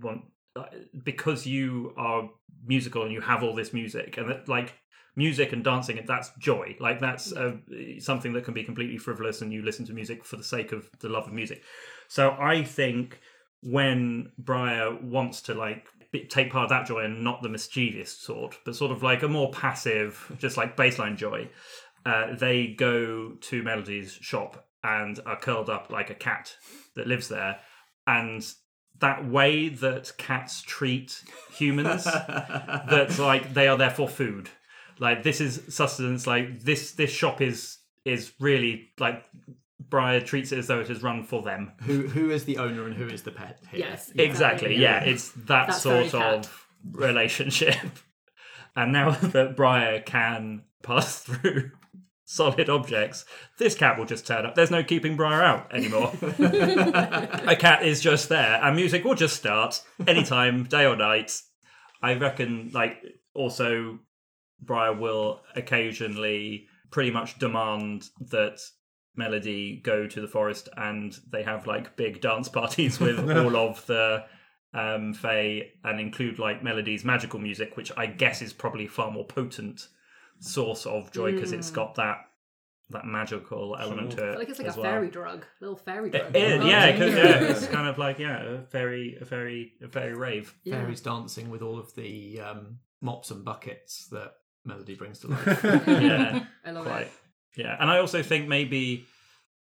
want 0.00 0.22
uh, 0.56 0.64
because 1.04 1.46
you 1.46 1.92
are 1.96 2.28
musical 2.64 3.02
and 3.02 3.12
you 3.12 3.20
have 3.20 3.42
all 3.42 3.54
this 3.54 3.72
music 3.72 4.16
and 4.18 4.28
that 4.30 4.48
like 4.48 4.74
music 5.16 5.52
and 5.52 5.64
dancing 5.64 6.02
that's 6.06 6.30
joy 6.38 6.74
like 6.80 7.00
that's 7.00 7.32
uh, 7.32 7.52
something 7.98 8.32
that 8.32 8.44
can 8.44 8.54
be 8.54 8.62
completely 8.62 8.96
frivolous 8.96 9.42
and 9.42 9.52
you 9.52 9.62
listen 9.62 9.84
to 9.84 9.92
music 9.92 10.24
for 10.24 10.36
the 10.36 10.44
sake 10.44 10.72
of 10.72 10.88
the 11.00 11.08
love 11.08 11.26
of 11.26 11.32
music 11.32 11.62
so 12.08 12.30
i 12.38 12.62
think 12.62 13.20
when 13.62 14.30
briar 14.38 14.94
wants 14.94 15.42
to 15.42 15.54
like 15.54 15.86
take 16.28 16.50
part 16.50 16.64
of 16.64 16.68
that 16.68 16.86
joy 16.86 17.04
and 17.04 17.24
not 17.24 17.42
the 17.42 17.48
mischievous 17.48 18.12
sort 18.12 18.58
but 18.64 18.76
sort 18.76 18.90
of 18.90 19.02
like 19.02 19.22
a 19.22 19.28
more 19.28 19.50
passive 19.50 20.30
just 20.38 20.56
like 20.56 20.76
baseline 20.76 21.16
joy 21.16 21.48
uh, 22.04 22.34
they 22.34 22.68
go 22.68 23.32
to 23.40 23.62
melody's 23.62 24.12
shop 24.12 24.66
and 24.84 25.20
are 25.26 25.38
curled 25.38 25.70
up 25.70 25.90
like 25.90 26.10
a 26.10 26.14
cat 26.14 26.56
that 26.96 27.06
lives 27.06 27.28
there. 27.28 27.60
And 28.06 28.44
that 28.98 29.28
way 29.28 29.68
that 29.68 30.12
cats 30.18 30.62
treat 30.62 31.22
humans 31.52 32.04
that's 32.44 33.18
like 33.18 33.54
they 33.54 33.68
are 33.68 33.78
there 33.78 33.90
for 33.90 34.08
food. 34.08 34.50
Like 34.98 35.22
this 35.22 35.40
is 35.40 35.62
sustenance 35.68 36.26
like 36.26 36.60
this 36.60 36.92
this 36.92 37.10
shop 37.10 37.40
is 37.40 37.78
is 38.04 38.32
really 38.40 38.90
like 38.98 39.24
Briar 39.88 40.20
treats 40.20 40.52
it 40.52 40.58
as 40.58 40.66
though 40.66 40.80
it 40.80 40.90
is 40.90 41.02
run 41.02 41.24
for 41.24 41.42
them. 41.42 41.72
Who 41.82 42.08
who 42.08 42.30
is 42.30 42.44
the 42.44 42.58
owner 42.58 42.86
and 42.86 42.94
who 42.94 43.06
is 43.06 43.22
the 43.22 43.30
pet 43.30 43.58
here? 43.70 43.80
Yes. 43.80 44.10
exactly 44.14 44.76
yeah 44.76 45.02
it's 45.02 45.30
that 45.32 45.68
That's 45.68 45.82
sort 45.82 46.14
of 46.14 46.66
relationship. 46.90 47.76
And 48.74 48.90
now 48.90 49.10
that 49.20 49.54
Briar 49.54 50.00
can 50.00 50.62
pass 50.82 51.18
through 51.18 51.72
solid 52.24 52.70
objects 52.70 53.26
this 53.58 53.74
cat 53.74 53.98
will 53.98 54.06
just 54.06 54.26
turn 54.26 54.46
up. 54.46 54.54
There's 54.54 54.70
no 54.70 54.82
keeping 54.82 55.14
Briar 55.14 55.42
out 55.42 55.74
anymore. 55.74 56.10
A 56.22 57.54
cat 57.54 57.84
is 57.84 58.00
just 58.00 58.30
there 58.30 58.58
and 58.64 58.74
music 58.74 59.04
will 59.04 59.14
just 59.14 59.36
start 59.36 59.82
anytime 60.08 60.64
day 60.64 60.86
or 60.86 60.96
night. 60.96 61.38
I 62.00 62.14
reckon 62.14 62.70
like 62.72 63.02
also 63.34 63.98
briar 64.58 64.94
will 64.94 65.42
occasionally 65.54 66.66
pretty 66.90 67.10
much 67.10 67.38
demand 67.38 68.08
that 68.30 68.58
melody 69.16 69.76
go 69.82 70.06
to 70.06 70.20
the 70.20 70.28
forest 70.28 70.68
and 70.76 71.18
they 71.30 71.42
have 71.42 71.66
like 71.66 71.96
big 71.96 72.20
dance 72.20 72.48
parties 72.60 72.98
with 72.98 73.18
all 73.36 73.56
of 73.56 73.84
the 73.86 74.24
um 74.74 75.12
fae 75.12 75.68
and 75.84 76.00
include 76.00 76.38
like 76.38 76.62
melody's 76.64 77.04
magical 77.04 77.38
music 77.38 77.76
which 77.76 77.92
i 77.96 78.06
guess 78.06 78.40
is 78.40 78.52
probably 78.54 78.86
far 78.86 79.10
more 79.10 79.26
potent 79.26 79.88
source 80.40 80.86
of 80.86 81.12
joy 81.12 81.30
because 81.32 81.52
it's 81.52 81.70
got 81.70 81.94
that 81.96 82.16
that 82.90 83.04
magical 83.06 83.76
element 83.80 84.10
to 84.12 84.22
I 84.22 84.24
it 84.24 84.30
feel 84.30 84.38
like 84.38 84.48
it's 84.50 84.58
like 84.58 84.68
as 84.68 84.76
a 84.76 84.80
well. 84.80 84.90
fairy 84.90 85.08
drug, 85.08 85.46
little 85.62 85.76
fairy 85.76 86.10
drug. 86.10 86.36
It- 86.36 86.62
yeah, 86.62 86.84
it 86.86 86.98
could, 86.98 87.12
yeah, 87.14 87.40
it's 87.50 87.66
kind 87.68 87.88
of 87.88 87.96
like 87.96 88.18
yeah, 88.18 88.42
a 88.42 88.62
fairy, 88.66 89.16
a 89.18 89.24
fairy, 89.24 89.72
a 89.82 89.88
fairy 89.88 90.14
rave. 90.14 90.54
Yeah. 90.62 90.80
Fairies 90.82 91.00
dancing 91.00 91.48
with 91.48 91.62
all 91.62 91.78
of 91.78 91.94
the 91.94 92.40
um, 92.40 92.80
mops 93.00 93.30
and 93.30 93.46
buckets 93.46 94.08
that 94.08 94.32
Melody 94.66 94.94
brings 94.94 95.20
to 95.20 95.28
life. 95.28 95.64
Yeah, 95.86 96.44
I 96.66 96.70
love 96.72 96.84
quite. 96.84 97.02
it. 97.02 97.12
Yeah, 97.56 97.76
and 97.78 97.90
I 97.90 97.98
also 97.98 98.22
think 98.22 98.48
maybe 98.48 99.06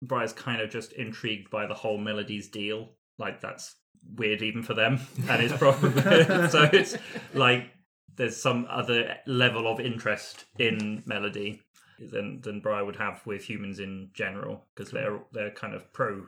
Briar's 0.02 0.34
kind 0.34 0.62
of 0.62 0.70
just 0.70 0.94
intrigued 0.94 1.50
by 1.50 1.66
the 1.68 1.74
whole 1.74 1.98
melodies 1.98 2.48
deal. 2.48 2.92
Like 3.18 3.42
that's 3.42 3.76
weird 4.16 4.42
even 4.42 4.64
for 4.64 4.74
them, 4.74 5.00
and 5.30 5.44
it's 5.44 5.58
probably 5.58 6.02
so 6.50 6.70
it's 6.72 6.98
like 7.34 7.72
there's 8.16 8.38
some 8.38 8.68
other 8.70 9.18
level 9.26 9.68
of 9.68 9.80
interest 9.80 10.46
in 10.58 11.04
melody 11.06 11.62
than 12.00 12.42
than 12.42 12.60
Briar 12.60 12.86
would 12.86 12.96
have 12.98 13.26
with 13.26 13.44
humans 13.44 13.80
in 13.80 14.10
general 14.14 14.66
because 14.76 14.92
they're 14.92 15.20
they're 15.32 15.52
kind 15.52 15.74
of 15.74 15.92
pro 15.94 16.24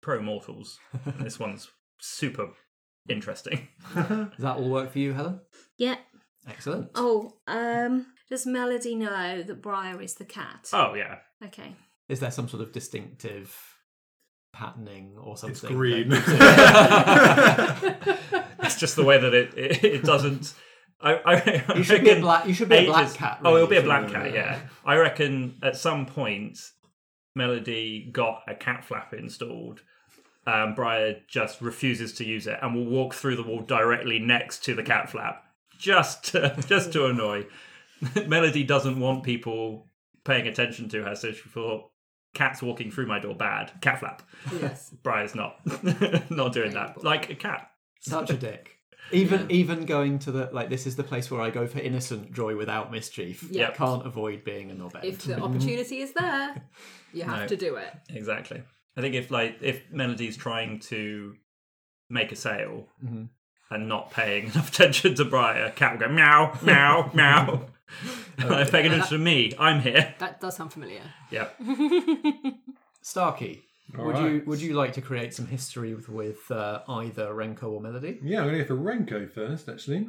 pro 0.00 0.20
mortals. 0.20 0.78
And 1.04 1.14
this 1.20 1.38
one's 1.38 1.70
super 2.00 2.50
interesting. 3.08 3.68
Does 3.94 4.28
that 4.38 4.56
all 4.56 4.68
work 4.68 4.92
for 4.92 4.98
you, 4.98 5.12
Helen? 5.12 5.40
Yeah. 5.78 5.96
Excellent. 6.48 6.90
Oh, 6.94 7.34
um, 7.46 8.06
does 8.28 8.46
Melody 8.46 8.94
know 8.96 9.42
that 9.42 9.62
Briar 9.62 10.00
is 10.02 10.14
the 10.14 10.24
cat? 10.24 10.68
Oh 10.72 10.94
yeah, 10.94 11.18
Okay. 11.44 11.74
Is 12.08 12.20
there 12.20 12.30
some 12.30 12.48
sort 12.48 12.62
of 12.62 12.72
distinctive 12.72 13.56
patterning 14.52 15.16
or 15.18 15.36
something? 15.36 15.52
It's 15.54 15.62
green. 15.74 16.12
it's 18.60 18.76
just 18.78 18.96
the 18.96 19.04
way 19.04 19.18
that 19.18 19.34
it 19.34 19.54
it, 19.56 19.84
it 19.84 20.02
doesn't. 20.04 20.54
I, 21.00 21.14
I, 21.24 21.74
You 21.76 21.82
should 21.82 22.02
be 22.02 22.10
a 22.10 22.12
reckon 22.12 22.20
black- 22.22 22.46
you 22.46 22.54
should 22.54 22.68
be 22.68 22.76
a 22.76 22.86
black 22.86 23.04
ages- 23.06 23.16
cat, 23.16 23.40
Oh, 23.44 23.56
it'll 23.56 23.66
be 23.66 23.76
a 23.76 23.82
black 23.82 24.08
cat. 24.08 24.32
Yeah, 24.32 24.60
I 24.84 24.96
reckon 24.96 25.56
at 25.62 25.76
some 25.76 26.06
point, 26.06 26.58
Melody 27.34 28.08
got 28.12 28.42
a 28.46 28.54
cat 28.54 28.84
flap 28.84 29.12
installed. 29.12 29.80
Um, 30.46 30.74
Briar 30.74 31.16
just 31.28 31.60
refuses 31.60 32.12
to 32.14 32.24
use 32.24 32.46
it 32.46 32.58
and 32.62 32.74
will 32.74 32.84
walk 32.84 33.14
through 33.14 33.36
the 33.36 33.42
wall 33.44 33.60
directly 33.62 34.18
next 34.18 34.64
to 34.64 34.74
the 34.74 34.82
cat 34.82 35.08
flap, 35.10 35.42
just 35.82 36.24
to, 36.32 36.56
just 36.66 36.92
to 36.92 37.06
annoy. 37.06 37.46
Melody 38.26 38.64
doesn't 38.64 38.98
want 38.98 39.22
people 39.24 39.86
paying 40.24 40.46
attention 40.46 40.88
to 40.90 41.02
her, 41.04 41.14
so 41.14 41.32
she 41.32 41.48
thought, 41.48 41.90
"Cats 42.34 42.62
walking 42.62 42.90
through 42.90 43.06
my 43.06 43.18
door, 43.18 43.34
bad. 43.34 43.72
Cat 43.80 44.00
flap." 44.00 44.22
Yes. 44.60 44.90
Briar's 45.02 45.34
not 45.34 45.56
not 46.30 46.52
doing 46.52 46.72
that. 46.74 47.02
Like 47.04 47.30
a 47.30 47.34
cat. 47.34 47.70
Such 48.00 48.30
a 48.30 48.36
dick. 48.36 48.78
Even 49.10 49.50
even 49.50 49.84
going 49.84 50.18
to 50.20 50.32
the 50.32 50.48
like 50.52 50.70
this 50.70 50.86
is 50.86 50.96
the 50.96 51.04
place 51.04 51.30
where 51.30 51.40
I 51.40 51.50
go 51.50 51.66
for 51.66 51.78
innocent 51.80 52.32
joy 52.32 52.56
without 52.56 52.90
mischief. 52.90 53.44
Yeah. 53.50 53.70
Can't 53.72 54.06
avoid 54.06 54.42
being 54.44 54.70
a 54.70 54.74
knobhead. 54.74 55.04
If 55.04 55.24
the 55.24 55.40
opportunity 55.40 56.00
is 56.00 56.12
there, 56.12 56.54
you 57.12 57.24
have 57.24 57.40
No. 57.42 57.46
to 57.48 57.56
do 57.56 57.76
it. 57.76 57.92
Exactly. 58.08 58.62
I 58.96 59.00
think 59.00 59.14
if 59.14 59.30
like 59.30 59.58
if 59.60 59.90
Melody's 59.90 60.36
trying 60.36 60.80
to 60.90 61.34
make 62.08 62.32
a 62.32 62.36
sale 62.36 62.88
Mhm. 63.04 63.28
And 63.72 63.88
not 63.88 64.10
paying 64.10 64.44
enough 64.52 64.68
attention 64.68 65.14
to 65.16 65.24
Briar, 65.24 65.70
Cat 65.70 65.92
will 65.92 66.08
go 66.08 66.12
meow, 66.12 66.58
meow, 66.62 67.10
meow. 67.14 67.66
like 68.38 68.70
paying 68.70 68.86
attention 68.86 69.08
to 69.10 69.18
me. 69.18 69.52
I'm 69.58 69.80
here. 69.80 70.14
That 70.18 70.40
does 70.40 70.56
sound 70.56 70.72
familiar. 70.72 71.02
Yeah. 71.30 71.48
Starkey, 73.02 73.62
All 73.98 74.06
would 74.06 74.18
you 74.18 74.42
would 74.46 74.60
you 74.60 74.74
like 74.74 74.92
to 74.94 75.00
create 75.00 75.34
some 75.34 75.46
history 75.46 75.94
with, 75.94 76.08
with 76.08 76.50
uh, 76.50 76.80
either 76.88 77.32
Renko 77.32 77.64
or 77.64 77.80
Melody? 77.80 78.20
Yeah, 78.22 78.40
I'm 78.40 78.46
going 78.46 78.58
to 78.58 78.64
go 78.64 78.76
for 78.76 78.82
Renko 78.82 79.30
first, 79.30 79.68
actually. 79.68 80.08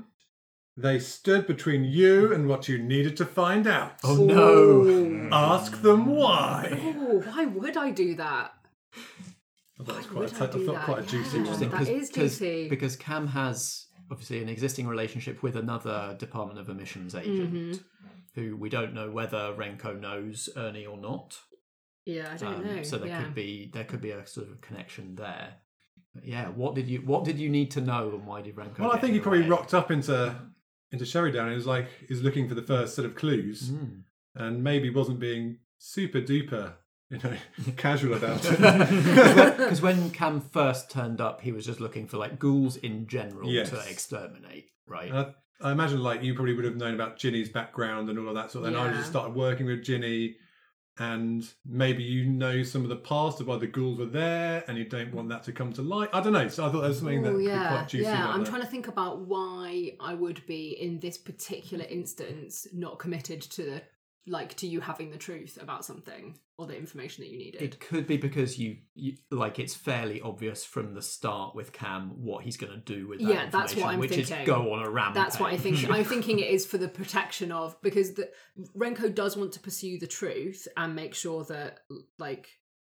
They 0.76 0.98
stood 1.00 1.46
between 1.46 1.84
you 1.84 2.34
and 2.34 2.48
what 2.48 2.68
you 2.68 2.80
needed 2.80 3.16
to 3.18 3.26
find 3.26 3.68
out. 3.68 3.94
Oh 4.04 4.16
no! 4.16 5.30
Ask 5.32 5.82
them 5.82 6.08
why. 6.08 6.80
Oh, 6.84 7.20
why 7.20 7.46
would 7.46 7.78
I 7.78 7.92
do 7.92 8.16
that? 8.16 8.54
I 9.84 9.86
thought, 9.86 9.96
it 9.96 9.98
was 9.98 10.06
Why 10.08 10.12
quite, 10.14 10.20
would 10.20 10.42
a, 10.42 10.44
I 10.44 10.58
do 10.58 10.66
that? 10.74 10.84
quite 10.86 11.00
a 11.04 11.06
juicy 11.08 11.38
Yeah. 11.38 11.44
one. 11.44 11.60
That 11.60 11.72
Because- 11.72 11.90
is 11.90 12.10
juicy. 12.10 12.70
Because 12.70 12.96
Cam 12.96 13.28
has 13.28 13.88
obviously 14.12 14.42
an 14.42 14.50
existing 14.50 14.88
relationship 14.88 15.42
with 15.44 15.56
another 15.56 16.16
Department 16.20 16.60
of 16.60 16.70
Emissions 16.70 17.16
agent, 17.16 17.54
Mm-hmm. 17.54 17.74
who 18.42 18.58
we 18.58 18.70
don't 18.70 18.94
know 18.94 19.10
whether 19.12 19.54
Renko 19.58 20.00
knows 20.00 20.50
Ernie 20.56 20.86
or 20.86 20.98
not. 20.98 21.40
Yeah, 22.06 22.32
I 22.34 22.38
don't 22.38 22.56
Um, 22.56 22.66
know. 22.66 22.84
So 22.84 22.98
there 22.98 23.08
yeah. 23.08 23.24
could 23.24 23.34
be 23.34 23.70
there 23.74 23.86
could 23.86 24.02
be 24.02 24.12
a 24.12 24.26
sort 24.28 24.50
of 24.50 24.60
connection 24.62 25.16
there. 25.16 25.56
But 26.14 26.26
yeah, 26.26 26.50
what 26.50 26.76
did 26.76 26.88
you 26.90 27.00
what 27.00 27.24
did 27.24 27.40
you 27.40 27.50
need 27.50 27.72
to 27.72 27.82
know 27.82 28.10
and 28.10 28.28
why 28.28 28.42
did 28.42 28.56
Renko? 28.56 28.80
Well, 28.80 28.92
I 28.92 29.00
think 29.00 29.14
he 29.14 29.20
probably 29.20 29.42
way? 29.44 29.48
rocked 29.48 29.74
up 29.74 29.90
into 29.90 30.36
into 30.92 31.06
Sheridan 31.06 31.48
and 31.48 31.56
was 31.56 31.66
like, 31.66 31.88
he's 32.08 32.22
looking 32.22 32.48
for 32.50 32.54
the 32.56 32.62
first 32.62 32.96
set 32.96 33.04
of 33.06 33.16
clues 33.16 33.72
Mm. 33.72 34.04
and 34.36 34.64
maybe 34.64 34.90
wasn't 34.92 35.20
being 35.20 35.58
super 35.80 36.22
duper, 36.22 36.76
you 37.14 37.20
know, 37.30 37.38
casual 37.78 38.14
about 38.16 38.40
it. 38.44 38.60
Because 39.58 39.82
when 39.82 40.10
Cam 40.12 40.42
first 40.42 40.92
turned 40.92 41.22
up, 41.22 41.42
he 41.42 41.52
was 41.52 41.66
just 41.66 41.80
looking 41.80 42.08
for 42.08 42.18
like 42.18 42.40
ghouls 42.40 42.76
in 42.78 43.08
general 43.08 43.50
Yes. 43.50 43.70
to 43.70 43.78
exterminate, 43.90 44.70
right? 44.88 45.10
And 45.10 45.18
I, 45.18 45.34
I 45.62 45.72
imagine 45.72 46.00
like 46.02 46.24
you 46.24 46.34
probably 46.34 46.54
would 46.56 46.66
have 46.66 46.76
known 46.76 46.94
about 46.96 47.18
Ginny's 47.18 47.50
background 47.50 48.10
and 48.10 48.20
all 48.20 48.28
of 48.30 48.36
that 48.36 48.52
sort 48.52 48.66
of 48.66 48.72
thing. 48.74 48.80
I 48.82 48.88
Yeah. 48.92 48.98
just 48.98 49.10
started 49.10 49.36
working 49.36 49.66
with 49.66 49.84
Ginny 49.84 50.36
and 51.00 51.44
maybe 51.66 52.04
you 52.04 52.24
know 52.30 52.62
some 52.62 52.84
of 52.84 52.90
the 52.90 52.96
past 52.96 53.42
of 53.42 53.48
why 53.48 53.58
the 53.58 53.66
ghouls 53.66 53.98
were 53.98 54.06
there 54.06 54.64
and 54.68 54.78
you 54.78 54.86
don't 54.86 55.12
want 55.12 55.28
that 55.30 55.42
to 55.44 55.52
come 55.52 55.74
to 55.74 55.82
light. 55.82 56.10
I 56.14 56.22
don't 56.22 56.34
know. 56.34 56.48
So 56.50 56.66
I 56.68 56.72
thought 56.72 56.82
that 56.82 56.90
was 56.90 57.00
something 57.00 57.24
that 57.24 57.30
Oh 57.30 57.34
could 57.34 57.40
be 57.40 57.46
yeah, 57.46 57.70
quite 57.70 57.88
juicy 57.88 58.04
yeah. 58.06 58.24
about 58.26 58.36
I'm 58.36 58.44
that. 58.44 58.50
trying 58.50 58.62
to 58.62 58.68
think 58.68 58.88
about 58.88 59.22
why 59.22 59.94
I 60.00 60.14
would 60.14 60.46
be 60.46 60.78
in 60.80 61.00
this 61.00 61.18
particular 61.18 61.86
instance 61.86 62.68
not 62.74 63.00
committed 63.00 63.42
to 63.42 63.64
the 63.64 63.82
like 64.26 64.56
to 64.56 64.68
you 64.68 64.80
having 64.80 65.12
the 65.12 65.18
truth 65.18 65.58
about 65.62 65.84
something 65.84 66.40
or 66.58 66.66
the 66.66 66.78
information 66.78 67.24
that 67.24 67.30
you 67.30 67.38
needed. 67.38 67.62
It 67.62 67.80
could 67.80 68.08
be 68.08 68.16
because 68.16 68.58
you, 68.58 68.78
you 68.96 69.18
like 69.32 69.60
it's 69.60 69.74
fairly 69.76 70.22
obvious 70.22 70.64
from 70.64 70.94
the 70.94 71.02
start 71.02 71.56
with 71.56 71.74
Cam 71.74 72.24
what 72.24 72.44
he's 72.46 72.56
going 72.56 72.72
to 72.72 72.80
do 72.80 73.08
with 73.08 73.20
that 73.20 73.28
Yeah, 73.28 73.50
that's 73.50 73.76
what 73.76 73.88
I'm 73.88 74.00
which 74.00 74.12
thinking. 74.12 74.38
is 74.38 74.48
go 74.48 74.72
on 74.74 74.86
a 74.86 74.90
rampage. 74.90 75.16
That's 75.16 75.40
what 75.40 75.52
I 75.52 75.58
think. 75.58 75.90
I'm 75.90 76.06
thinking 76.06 76.40
it 76.40 76.48
is 76.48 76.66
for 76.66 76.78
the 76.78 76.88
protection 76.88 77.52
of 77.52 77.76
because 77.82 78.14
the 78.14 78.30
Renko 78.78 79.14
does 79.14 79.36
want 79.36 79.52
to 79.54 79.60
pursue 79.60 80.00
the 80.00 80.08
truth 80.08 80.68
and 80.78 80.96
make 80.96 81.16
sure 81.16 81.44
that 81.46 81.80
like, 82.18 82.48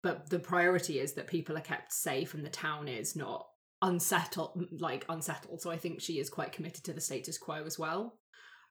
but 0.04 0.30
the 0.30 0.38
priority 0.40 1.00
is 1.00 1.14
that 1.14 1.26
people 1.28 1.58
are 1.58 1.62
kept 1.62 1.92
safe 1.92 2.36
and 2.36 2.46
the 2.46 2.50
town 2.50 2.88
is 2.88 3.16
not 3.16 3.48
unsettled, 3.82 4.68
like 4.80 5.06
unsettled. 5.10 5.62
So 5.62 5.72
I 5.72 5.78
think 5.78 6.02
she 6.02 6.20
is 6.20 6.30
quite 6.30 6.52
committed 6.52 6.84
to 6.86 6.94
the 6.94 7.02
status 7.02 7.38
quo 7.38 7.64
as 7.66 7.80
well. 7.80 8.20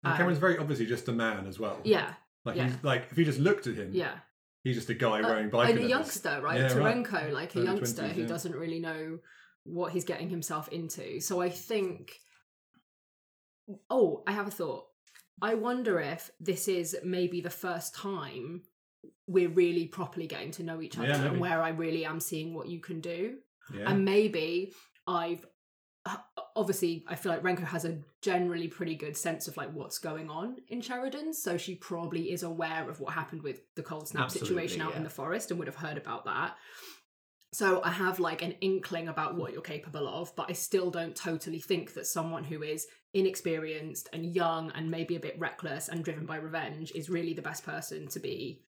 And 0.03 0.13
Um, 0.13 0.17
Cameron's 0.19 0.39
very 0.39 0.59
obviously 0.59 0.87
just 0.87 1.09
a 1.09 1.13
man 1.13 1.47
as 1.47 1.59
well. 1.59 1.81
Yeah, 1.85 2.13
Like 2.45 2.57
yeah. 2.57 2.67
he's 2.67 2.85
like 2.85 3.09
if 3.11 3.19
you 3.19 3.25
just 3.25 3.39
looked 3.41 3.67
at 3.67 3.75
him, 3.75 3.91
yeah. 3.93 4.17
he's 4.63 4.77
just 4.77 4.91
a 4.91 4.95
guy 4.95 5.21
Uh, 5.21 5.29
wearing 5.29 5.51
biker 5.51 5.71
and 5.71 5.79
a 5.79 5.89
youngster, 5.89 6.41
right? 6.43 6.61
Yeah, 6.61 6.75
right. 6.75 7.33
Like 7.33 7.55
a 7.55 7.59
Early 7.59 7.67
youngster 7.67 8.03
20s, 8.03 8.13
who 8.13 8.23
yeah. 8.23 8.27
doesn't 8.27 8.55
really 8.55 8.81
know 8.81 9.19
what 9.65 9.93
he's 9.93 10.05
getting 10.05 10.29
himself 10.29 10.69
into. 10.69 11.21
So 11.21 11.41
I 11.41 11.49
think 11.49 12.21
Oh, 13.89 14.23
I 14.27 14.33
have 14.33 14.47
a 14.47 14.51
thought. 14.51 14.85
I 15.41 15.55
wonder 15.55 15.99
if 16.01 16.31
this 16.39 16.69
is 16.69 16.97
maybe 17.03 17.41
the 17.41 17.51
first 17.51 17.95
time 17.95 18.63
we're 19.27 19.49
really 19.49 19.87
properly 19.87 20.27
getting 20.27 20.51
to 20.53 20.63
know 20.63 20.81
each 20.81 20.99
other 20.99 21.09
Yeah, 21.09 21.25
and 21.25 21.41
where 21.41 21.63
I 21.63 21.71
really 21.71 22.05
am 22.05 22.21
seeing 22.21 22.55
what 22.55 22.69
you 22.69 22.81
can 22.81 23.01
do. 23.01 23.39
Yeah. 23.75 23.91
And 23.91 24.05
maybe 24.05 24.73
I've 25.07 25.45
obviously 26.57 27.05
I 27.09 27.15
feel 27.15 27.33
like 27.33 27.43
Renko 27.43 27.65
has 27.65 27.85
a 27.85 27.99
generally 28.23 28.69
pretty 28.69 28.95
good 28.95 29.17
sense 29.17 29.49
of 29.49 29.57
like 29.57 29.73
what's 29.73 29.99
going 29.99 30.31
on 30.31 30.57
in 30.69 30.81
Sheridan, 30.81 31.33
so 31.33 31.57
she 31.57 31.75
probably 31.75 32.33
is 32.33 32.43
aware 32.43 32.89
of 32.89 33.01
what 33.01 33.15
happened 33.15 33.43
with 33.43 33.63
the 33.75 33.83
cold 33.83 34.09
snap 34.09 34.25
Absolutely, 34.25 34.49
situation 34.49 34.83
out 34.83 34.95
in 34.95 35.05
the 35.05 35.11
forest 35.11 35.51
and 35.51 35.59
would 35.59 35.69
have 35.69 35.77
heard 35.77 35.99
about 35.99 36.25
that. 36.27 36.57
So 37.53 37.81
I 37.85 37.91
have 37.91 38.19
like 38.19 38.43
an 38.43 38.53
inkling 38.61 39.07
about 39.07 39.37
what 39.37 39.53
you're 39.53 39.63
capable 39.63 40.09
of, 40.09 40.35
but 40.35 40.47
I 40.49 40.55
still 40.55 40.91
don't 40.91 41.15
totally 41.15 41.61
think 41.61 41.95
that 41.95 42.07
someone 42.07 42.43
who 42.43 42.63
is 42.63 42.89
inexperienced 43.13 44.09
and 44.13 44.35
young 44.35 44.73
and 44.73 44.91
maybe 44.91 45.15
a 45.15 45.21
bit 45.21 45.39
reckless 45.39 45.89
and 45.89 46.05
driven 46.05 46.27
by 46.27 46.37
revenge 46.37 46.91
is 46.97 47.09
really 47.09 47.33
the 47.33 47.43
best 47.43 47.65
person 47.65 48.09
to 48.09 48.19
be 48.19 48.65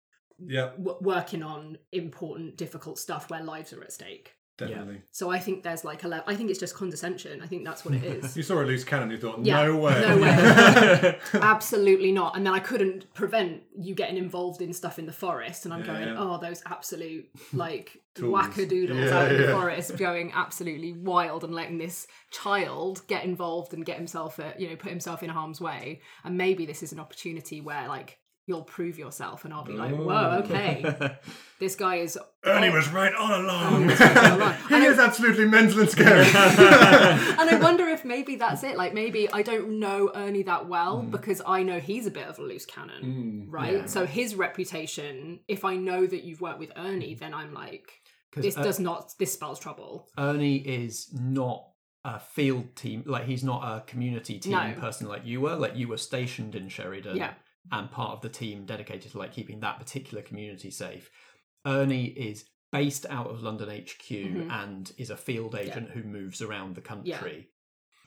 yeah, 0.44 0.70
w- 0.76 0.98
working 1.00 1.44
on 1.44 1.78
important, 1.92 2.56
difficult 2.56 2.98
stuff 2.98 3.30
where 3.30 3.42
lives 3.42 3.72
are 3.72 3.82
at 3.82 3.92
stake. 3.92 4.34
Definitely. 4.68 5.02
So 5.10 5.30
I 5.30 5.38
think 5.38 5.62
there's 5.62 5.84
like 5.84 6.04
a 6.04 6.08
level. 6.08 6.24
I 6.26 6.34
think 6.34 6.50
it's 6.50 6.58
just 6.58 6.74
condescension. 6.74 7.42
I 7.42 7.46
think 7.46 7.64
that's 7.64 7.84
what 7.84 7.94
it 7.94 8.04
is. 8.04 8.36
You 8.42 8.42
saw 8.42 8.60
a 8.60 8.64
loose 8.64 8.84
cannon, 8.84 9.10
you 9.10 9.18
thought, 9.18 9.44
Yeah, 9.44 9.64
no 9.64 9.76
way. 9.76 10.00
no 10.00 10.16
way. 10.18 11.18
Absolutely 11.34 12.12
not. 12.12 12.36
And 12.36 12.46
then 12.46 12.54
I 12.54 12.58
couldn't 12.60 13.12
prevent 13.14 13.62
you 13.78 13.94
getting 13.94 14.16
involved 14.16 14.62
in 14.62 14.72
stuff 14.72 14.98
in 14.98 15.06
the 15.06 15.12
forest, 15.12 15.64
and 15.64 15.72
I'm 15.74 15.80
Yeah, 15.80 15.86
going, 15.86 16.08
yeah. 16.08 16.14
oh, 16.18 16.38
those 16.38 16.62
absolute 16.66 17.28
like 17.52 18.00
wackadoodles 18.16 19.08
Yeah, 19.08 19.18
out 19.18 19.32
in 19.32 19.40
the 19.42 19.52
forest 19.52 19.96
going 19.96 20.32
absolutely 20.34 20.92
wild 20.92 21.44
and 21.44 21.54
letting 21.54 21.78
this 21.78 22.06
child 22.30 23.02
get 23.06 23.24
involved 23.24 23.72
and 23.74 23.84
get 23.84 23.96
himself, 23.96 24.38
at, 24.38 24.60
you 24.60 24.68
know, 24.70 24.76
put 24.76 24.90
himself 24.90 25.22
in 25.22 25.30
harm's 25.30 25.60
way. 25.60 26.00
And 26.24 26.36
maybe 26.36 26.66
this 26.66 26.82
is 26.82 26.92
an 26.92 27.00
opportunity 27.00 27.60
where 27.60 27.88
like 27.88 28.18
you'll 28.46 28.62
prove 28.62 28.98
yourself, 28.98 29.44
and 29.44 29.54
I'll 29.54 29.64
be 29.64 29.72
like, 29.72 29.94
whoa, 29.94 30.42
okay, 30.44 31.16
this 31.60 31.74
guy 31.74 31.96
is. 31.96 32.18
Ernie 32.44 32.70
was 32.70 32.88
right 32.88 33.12
all 33.14 33.40
along. 33.40 33.86
was 33.86 34.00
right 34.00 34.16
all 34.16 34.36
along. 34.36 34.54
he 34.68 34.74
And 34.74 34.84
is 34.84 34.98
absolutely 34.98 35.44
mental 35.44 35.80
and 35.80 35.90
scary. 35.90 36.24
and 36.24 37.50
I 37.50 37.58
wonder 37.62 37.86
if 37.86 38.04
maybe 38.04 38.36
that's 38.36 38.64
it. 38.64 38.76
Like 38.76 38.94
maybe 38.94 39.30
I 39.32 39.42
don't 39.42 39.78
know 39.78 40.10
Ernie 40.14 40.42
that 40.44 40.68
well 40.68 41.02
hmm. 41.02 41.10
because 41.10 41.40
I 41.46 41.62
know 41.62 41.78
he's 41.78 42.06
a 42.06 42.10
bit 42.10 42.26
of 42.26 42.38
a 42.38 42.42
loose 42.42 42.66
cannon, 42.66 43.02
hmm, 43.46 43.50
right? 43.50 43.72
yeah. 43.72 43.86
So 43.86 44.06
his 44.06 44.34
reputation, 44.34 45.40
if 45.46 45.64
I 45.64 45.76
know 45.76 46.06
that 46.06 46.24
you've 46.24 46.40
worked 46.40 46.58
with 46.58 46.72
Ernie, 46.76 47.14
hmm. 47.14 47.20
then 47.20 47.34
I'm 47.34 47.54
like, 47.54 47.92
this 48.34 48.56
uh, 48.56 48.62
does 48.62 48.80
not, 48.80 49.14
this 49.18 49.32
spells 49.32 49.60
trouble. 49.60 50.08
Ernie 50.18 50.56
is 50.56 51.12
not 51.12 51.68
a 52.04 52.18
field 52.18 52.74
team, 52.74 53.04
like 53.06 53.26
he's 53.26 53.44
not 53.44 53.62
a 53.62 53.80
community 53.82 54.38
team 54.38 54.52
No. 54.52 54.72
person 54.80 55.06
like 55.06 55.24
you 55.24 55.40
were. 55.40 55.54
Like 55.54 55.76
you 55.76 55.86
were 55.86 55.96
stationed 55.98 56.54
in 56.56 56.68
Sheridan, 56.68 57.16
Yeah. 57.16 57.34
And 57.70 57.90
part 57.90 58.12
of 58.12 58.20
the 58.20 58.28
team 58.28 58.66
dedicated 58.66 59.12
to 59.12 59.18
like 59.18 59.32
keeping 59.32 59.60
that 59.60 59.78
particular 59.78 60.22
community 60.22 60.70
safe. 60.70 61.10
Ernie 61.66 62.06
is 62.06 62.44
based 62.72 63.06
out 63.10 63.28
of 63.30 63.42
London 63.42 63.68
HQ 63.68 64.08
Mhm. 64.08 64.50
and 64.50 64.92
is 64.96 65.10
a 65.10 65.16
field 65.16 65.54
agent 65.54 65.90
who 65.90 66.02
moves 66.02 66.40
around 66.42 66.74
the 66.74 66.80
country, 66.80 67.50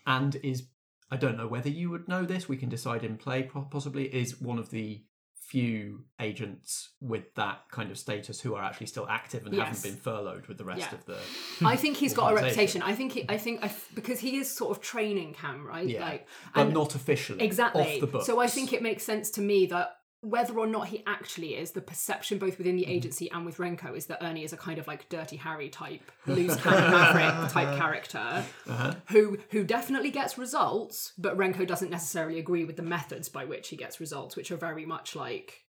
and 0.05 0.35
is 0.37 0.67
I 1.11 1.17
don't 1.17 1.37
know 1.37 1.47
whether 1.47 1.69
you 1.69 1.91
would 1.91 2.07
know 2.07 2.25
this. 2.25 2.49
We 2.49 2.57
can 2.57 2.67
decide 2.69 3.03
in 3.03 3.17
play, 3.17 3.43
possibly 3.43 4.13
is 4.13 4.41
one 4.41 4.57
of 4.57 4.71
the 4.71 5.05
few 5.47 6.03
agents 6.19 6.89
with 7.01 7.33
that 7.35 7.61
kind 7.71 7.91
of 7.91 7.97
status 7.97 8.41
who 8.41 8.55
are 8.55 8.63
actually 8.63 8.87
still 8.87 9.07
active 9.07 9.45
and 9.45 9.53
Yes. 9.53 9.67
haven't 9.67 9.83
been 9.91 10.01
furloughed 10.01 10.47
with 10.47 10.57
the 10.57 10.65
rest 10.65 10.87
Yeah. 10.91 10.95
of 10.95 11.05
the 11.05 11.17
I 11.65 11.75
think 11.75 11.97
he's 11.97 12.13
got 12.13 12.31
a 12.31 12.35
reputation. 12.35 12.81
I 12.81 12.93
think 12.95 13.11
he, 13.11 13.25
I 13.29 13.37
think 13.37 13.63
I, 13.63 13.71
because 13.93 14.19
he 14.19 14.37
is 14.37 14.53
sort 14.55 14.75
of 14.75 14.81
training 14.83 15.33
Cam, 15.35 15.65
right? 15.65 15.87
Yeah. 15.87 16.01
Like, 16.03 16.27
but 16.53 16.61
and- 16.61 16.73
not 16.73 16.95
officially. 16.95 17.43
Exactly. 17.43 17.81
Off 17.95 17.99
the 18.01 18.07
books. 18.07 18.25
So 18.25 18.39
I 18.39 18.47
think 18.47 18.73
it 18.73 18.81
makes 18.81 19.03
sense 19.03 19.29
to 19.31 19.41
me 19.41 19.67
that 19.67 19.97
whether 20.29 20.57
or 20.57 20.67
not 20.67 20.87
he 20.87 21.03
actually 21.07 21.55
is, 21.55 21.71
the 21.71 21.81
perception 21.81 22.37
both 22.37 22.57
within 22.57 22.75
Mm-hmm. 22.75 22.89
the 22.89 22.95
agency 22.95 23.31
and 23.31 23.45
with 23.45 23.57
Renko 23.57 23.95
is 23.95 24.07
that 24.07 24.23
Ernie 24.23 24.43
is 24.43 24.53
a 24.53 24.57
kind 24.57 24.77
of 24.79 24.87
like 24.87 25.07
Dirty 25.09 25.35
Harry 25.37 25.69
type, 25.69 26.11
loose 26.25 26.55
cannon 26.55 26.91
maverick 26.91 27.51
type 27.51 27.77
character 27.77 28.43
Uh-huh. 28.67 28.93
who 29.11 29.37
who 29.51 29.63
definitely 29.63 30.11
gets 30.11 30.37
results, 30.37 31.13
but 31.17 31.37
Renko 31.37 31.65
doesn't 31.67 31.91
necessarily 31.91 32.39
agree 32.39 32.65
with 32.65 32.75
the 32.75 32.83
methods 32.83 33.29
by 33.29 33.45
which 33.45 33.69
he 33.69 33.75
gets 33.75 33.99
results, 33.99 34.35
which 34.35 34.51
are 34.51 34.57
very 34.57 34.85
much 34.85 35.15
like 35.15 35.64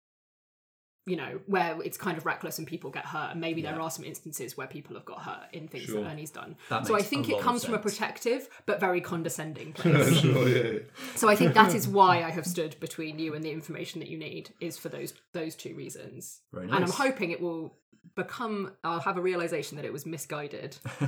you 1.06 1.16
know, 1.18 1.40
where 1.48 1.82
it's 1.82 1.98
kind 1.98 2.18
of 2.18 2.26
reckless 2.26 2.58
and 2.60 2.66
people 2.68 2.90
get 2.90 3.06
hurt, 3.06 3.32
and 3.32 3.42
maybe 3.42 3.62
there 3.62 3.80
are 3.80 3.92
some 3.92 4.06
instances 4.06 4.56
where 4.56 4.68
people 4.68 4.96
have 4.96 5.04
got 5.06 5.22
hurt 5.22 5.48
in 5.52 5.68
things 5.68 5.86
Sure. 5.86 6.02
that 6.04 6.12
Ernie's 6.12 6.32
done. 6.32 6.56
That 6.70 6.88
so 6.88 6.96
I 6.96 7.02
think 7.02 7.30
it 7.30 7.40
comes 7.42 7.66
from 7.66 7.74
a 7.74 7.80
protective 7.80 8.48
but 8.66 8.80
very 8.80 9.02
condescending 9.02 9.74
place. 9.74 10.20
sure, 10.20 10.48
yeah. 10.48 10.80
So 11.16 11.28
I 11.30 11.36
think 11.36 11.54
that 11.56 11.76
is 11.76 11.88
why 11.88 12.24
I 12.24 12.30
have 12.30 12.46
stood 12.46 12.80
between 12.80 13.20
you 13.20 13.34
and 13.34 13.44
the 13.44 13.52
information 13.52 14.00
that 14.00 14.10
you 14.10 14.18
need 14.18 14.52
is 14.62 14.78
for 14.78 14.90
those 14.90 15.14
those 15.34 15.56
two 15.56 15.76
reasons. 15.76 16.40
Very 16.54 16.66
And 16.66 16.76
I'm 16.76 16.90
hoping 16.90 17.32
it 17.32 17.42
will 17.42 17.76
become 18.16 18.72
I'll 18.84 19.00
have 19.02 19.18
a 19.18 19.22
realization 19.22 19.76
that 19.78 19.86
it 19.86 19.94
was 19.94 20.06
misguided. 20.06 20.78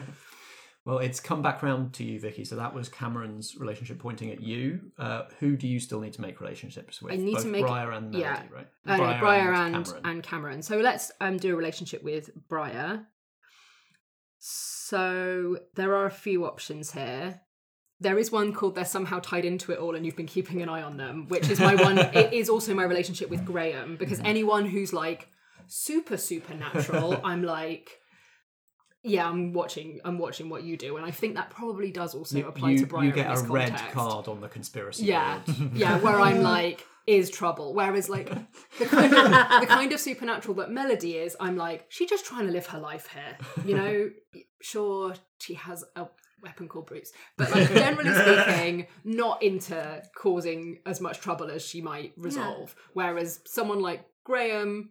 Well, 0.86 1.00
it's 1.00 1.19
come 1.19 1.41
back 1.41 1.63
round 1.63 1.93
to 1.93 2.04
you, 2.04 2.19
Vicky. 2.19 2.45
So 2.45 2.56
that 2.58 2.74
was 2.76 2.89
Cameron's 2.89 3.56
relationship 3.58 3.98
pointing 3.98 4.30
at 4.30 4.39
you. 4.41 4.80
Uh, 5.00 5.24
who 5.39 5.58
do 5.58 5.67
you 5.67 5.80
still 5.80 6.00
need 6.00 6.13
to 6.13 6.21
make 6.21 6.39
relationships 6.39 7.02
with? 7.02 7.12
I 7.13 7.15
need 7.15 7.34
Both 7.34 7.43
to 7.43 7.50
make 7.50 7.65
Briar 7.65 7.91
and 7.91 8.12
Melody, 8.12 8.19
yeah. 8.21 8.43
right? 8.54 8.67
Uh, 8.86 8.98
no, 8.98 9.17
Briar 9.19 9.52
and 9.52 9.84
Cameron. 9.86 10.02
and 10.06 10.24
Cameron. 10.24 10.62
So 10.62 10.78
let's 10.78 11.12
um 11.19 11.38
do 11.38 11.54
a 11.54 11.58
relationship 11.58 12.04
with 12.04 12.30
Briar. 12.48 13.08
So 14.39 15.58
there 15.76 15.95
are 15.95 16.06
a 16.06 16.12
few 16.12 16.45
options 16.45 16.91
here. 16.91 17.41
There 18.00 18.17
is 18.19 18.32
one 18.32 18.54
called 18.54 18.76
They're 18.76 18.86
Somehow 18.86 19.19
Tied 19.19 19.45
Into 19.45 19.71
It 19.71 19.80
All 19.80 19.95
and 19.95 20.06
You've 20.06 20.17
Been 20.17 20.26
Keeping 20.28 20.62
an 20.62 20.69
Eye 20.69 20.82
on 20.84 20.98
Them, 20.98 21.28
which 21.30 21.50
is 21.50 21.60
my 21.60 21.76
one. 21.76 21.98
it 22.13 22.34
is 22.34 22.50
also 22.50 22.74
my 22.76 22.84
relationship 22.84 23.30
with 23.30 23.45
Graham 23.45 23.95
because 23.95 24.17
Mm-hmm. 24.19 24.28
anyone 24.28 24.65
who's 24.65 24.91
like 24.93 25.30
super 25.67 26.17
supernatural, 26.17 27.19
I'm 27.24 27.41
like, 27.43 27.98
yeah, 29.06 29.28
I'm 29.30 29.54
watching. 29.54 30.00
I'm 30.04 30.18
watching 30.18 30.50
what 30.50 30.63
you 30.63 30.76
do, 30.78 30.98
and 30.98 31.06
I 31.06 31.12
think 31.12 31.36
that 31.36 31.50
probably 31.50 31.91
does 31.91 32.15
also 32.15 32.38
you, 32.39 32.48
apply 32.48 32.72
you- 32.72 32.80
to 32.80 32.88
Briar. 32.88 33.04
you 33.04 33.10
in 33.12 33.15
get 33.15 33.28
a 33.28 33.39
this 33.39 33.44
red 33.50 33.76
card 33.91 34.28
on 34.28 34.41
the 34.41 34.48
conspiracy 34.48 35.06
Yeah, 35.06 35.39
board. 35.46 35.72
yeah, 35.76 36.00
where 36.00 36.20
I'm 36.20 36.41
like, 36.41 36.86
is 37.08 37.30
trouble. 37.30 37.74
Whereas 37.74 38.10
like 38.10 38.30
the 38.80 38.86
kind 38.86 39.13
of 39.13 39.26
the 39.62 39.68
kind 39.68 39.91
of 39.94 40.00
supernatural 40.00 40.56
that 40.56 40.72
Melody 40.72 41.18
is, 41.18 41.38
I'm 41.39 41.56
like, 41.56 41.86
she's 41.89 42.10
just 42.10 42.26
trying 42.26 42.48
to 42.48 42.52
live 42.52 42.65
her 42.68 42.80
life 42.80 43.08
here. 43.13 43.38
You 43.65 43.76
know, 43.76 44.10
sure, 44.62 45.13
she 45.39 45.54
has 45.54 45.84
a 45.96 46.08
weapon 46.41 46.68
called 46.68 46.88
Bruce, 46.88 47.12
but 47.38 47.52
like 47.52 47.72
generally 47.74 48.13
speaking, 48.46 48.88
not 49.04 49.41
into 49.44 50.02
causing 50.15 50.80
as 50.86 51.00
much 51.02 51.20
trouble 51.20 51.50
as 51.52 51.63
she 51.65 51.82
might 51.82 52.13
resolve. 52.18 52.76
Whereas 52.94 53.39
someone 53.46 53.82
like 53.82 54.04
Graham, 54.24 54.89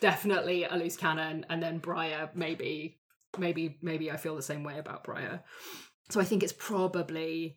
definitely 0.00 0.64
a 0.64 0.74
loose 0.76 0.96
cannon, 0.96 1.46
and 1.50 1.62
then 1.62 1.78
Briar, 1.78 2.30
maybe, 2.34 2.97
maybe, 3.38 3.78
maybe 3.82 4.10
I 4.10 4.16
feel 4.16 4.36
the 4.36 4.42
same 4.42 4.64
way 4.64 4.78
about 4.78 5.04
Briar. 5.04 5.42
So 6.10 6.20
I 6.20 6.24
think 6.24 6.42
it's 6.42 6.52
probably 6.52 7.56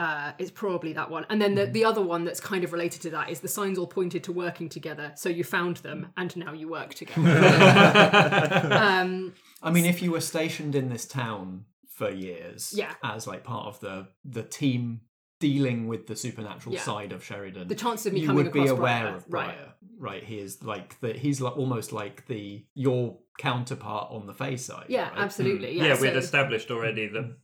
uh, 0.00 0.32
it's 0.38 0.50
probably 0.50 0.94
that 0.94 1.10
one. 1.10 1.26
And 1.28 1.42
then 1.42 1.54
the, 1.54 1.66
the 1.66 1.84
other 1.84 2.00
one 2.00 2.24
that's 2.24 2.40
kind 2.40 2.64
of 2.64 2.72
related 2.72 3.02
to 3.02 3.10
that 3.10 3.28
is 3.28 3.40
the 3.40 3.48
signs 3.48 3.76
all 3.78 3.86
pointed 3.86 4.24
to 4.24 4.32
working 4.32 4.70
together. 4.70 5.12
So 5.14 5.28
you 5.28 5.44
found 5.44 5.76
them 5.78 6.08
and 6.16 6.34
now 6.38 6.54
you 6.54 6.70
work 6.70 6.94
together. 6.94 7.20
um, 8.72 9.34
I 9.62 9.70
mean, 9.70 9.84
if 9.84 10.00
you 10.00 10.10
were 10.10 10.22
stationed 10.22 10.74
in 10.74 10.88
this 10.88 11.04
town 11.04 11.66
for 11.90 12.10
years, 12.10 12.72
Yeah. 12.74 12.94
as 13.04 13.26
like 13.26 13.44
part 13.44 13.66
of 13.66 13.80
the 13.80 14.08
the 14.24 14.42
team 14.42 15.02
dealing 15.40 15.88
with 15.88 16.06
the 16.06 16.14
supernatural 16.14 16.74
Yeah. 16.76 16.82
side 16.82 17.12
of 17.12 17.24
Sheridan, 17.24 17.66
the 17.68 17.74
chance 17.74 18.06
of 18.06 18.12
me 18.12 18.20
you 18.20 18.26
coming 18.28 18.44
would 18.44 18.52
be 18.52 18.66
aware 18.66 18.76
Briar, 19.02 19.16
of 19.16 19.24
right? 19.28 19.46
Briar, 19.56 19.72
right? 19.98 20.22
He 20.22 20.38
is 20.38 20.62
like 20.62 21.00
the 21.00 21.12
he's 21.14 21.40
like 21.40 21.56
almost 21.56 21.92
like 21.92 22.26
the 22.28 22.64
your 22.74 23.18
counterpart 23.38 24.12
on 24.12 24.26
the 24.26 24.34
face 24.34 24.64
side. 24.66 24.86
Yeah, 24.88 25.08
right? 25.10 25.18
absolutely. 25.18 25.72
Hmm. 25.76 25.78
Yeah, 25.84 25.94
Yeah, 25.94 26.00
we'd 26.00 26.16
established 26.16 26.70
already 26.70 27.08
that 27.08 27.36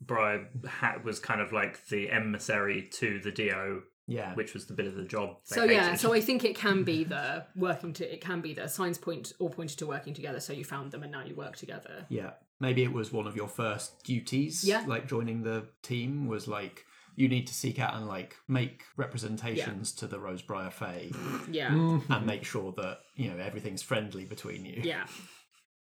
Briar 0.00 0.48
hat 0.68 1.04
was 1.04 1.18
kind 1.20 1.40
of 1.40 1.52
like 1.52 1.86
the 1.88 2.10
emissary 2.10 2.88
to 2.92 3.20
the 3.20 3.30
DO, 3.30 3.82
Yeah, 4.06 4.34
which 4.34 4.54
was 4.54 4.66
the 4.66 4.74
bit 4.74 4.86
of 4.86 4.94
the 4.96 5.04
job. 5.04 5.36
They 5.50 5.54
So 5.56 5.64
yeah, 5.64 5.94
so 5.94 6.12
I 6.14 6.20
think 6.20 6.44
it 6.44 6.56
can 6.56 6.82
be 6.82 7.04
the 7.14 7.44
working 7.54 7.92
to 7.94 8.12
it 8.12 8.20
can 8.20 8.40
be 8.40 8.54
the 8.54 8.68
signs 8.68 8.98
point 8.98 9.32
all 9.38 9.50
pointed 9.50 9.78
to 9.78 9.86
working 9.86 10.14
together. 10.14 10.40
So 10.40 10.52
you 10.52 10.64
found 10.64 10.90
them 10.92 11.02
and 11.02 11.12
now 11.12 11.24
you 11.24 11.34
work 11.34 11.56
together. 11.56 12.06
yeah. 12.08 12.30
Maybe 12.60 12.82
it 12.82 12.92
was 12.92 13.12
one 13.12 13.28
of 13.28 13.36
your 13.36 13.46
first 13.46 14.02
duties. 14.02 14.64
Yeah. 14.64 14.82
like 14.84 15.06
joining 15.06 15.44
the 15.44 15.68
team 15.82 16.26
was 16.26 16.48
like 16.48 16.84
you 17.18 17.28
need 17.28 17.48
to 17.48 17.54
seek 17.54 17.80
out 17.80 17.94
and 17.96 18.06
like 18.06 18.36
make 18.46 18.84
representations 18.96 19.90
to 19.92 20.06
the 20.06 20.18
Rosebriar 20.18 20.72
Fae 20.72 21.10
Yeah. 21.50 21.72
and 22.08 22.26
make 22.26 22.44
sure 22.44 22.72
that 22.76 22.98
you 23.16 23.28
know 23.30 23.38
everything's 23.38 23.82
friendly 23.82 24.24
between 24.24 24.64
you. 24.64 24.80
Yeah. 24.84 25.04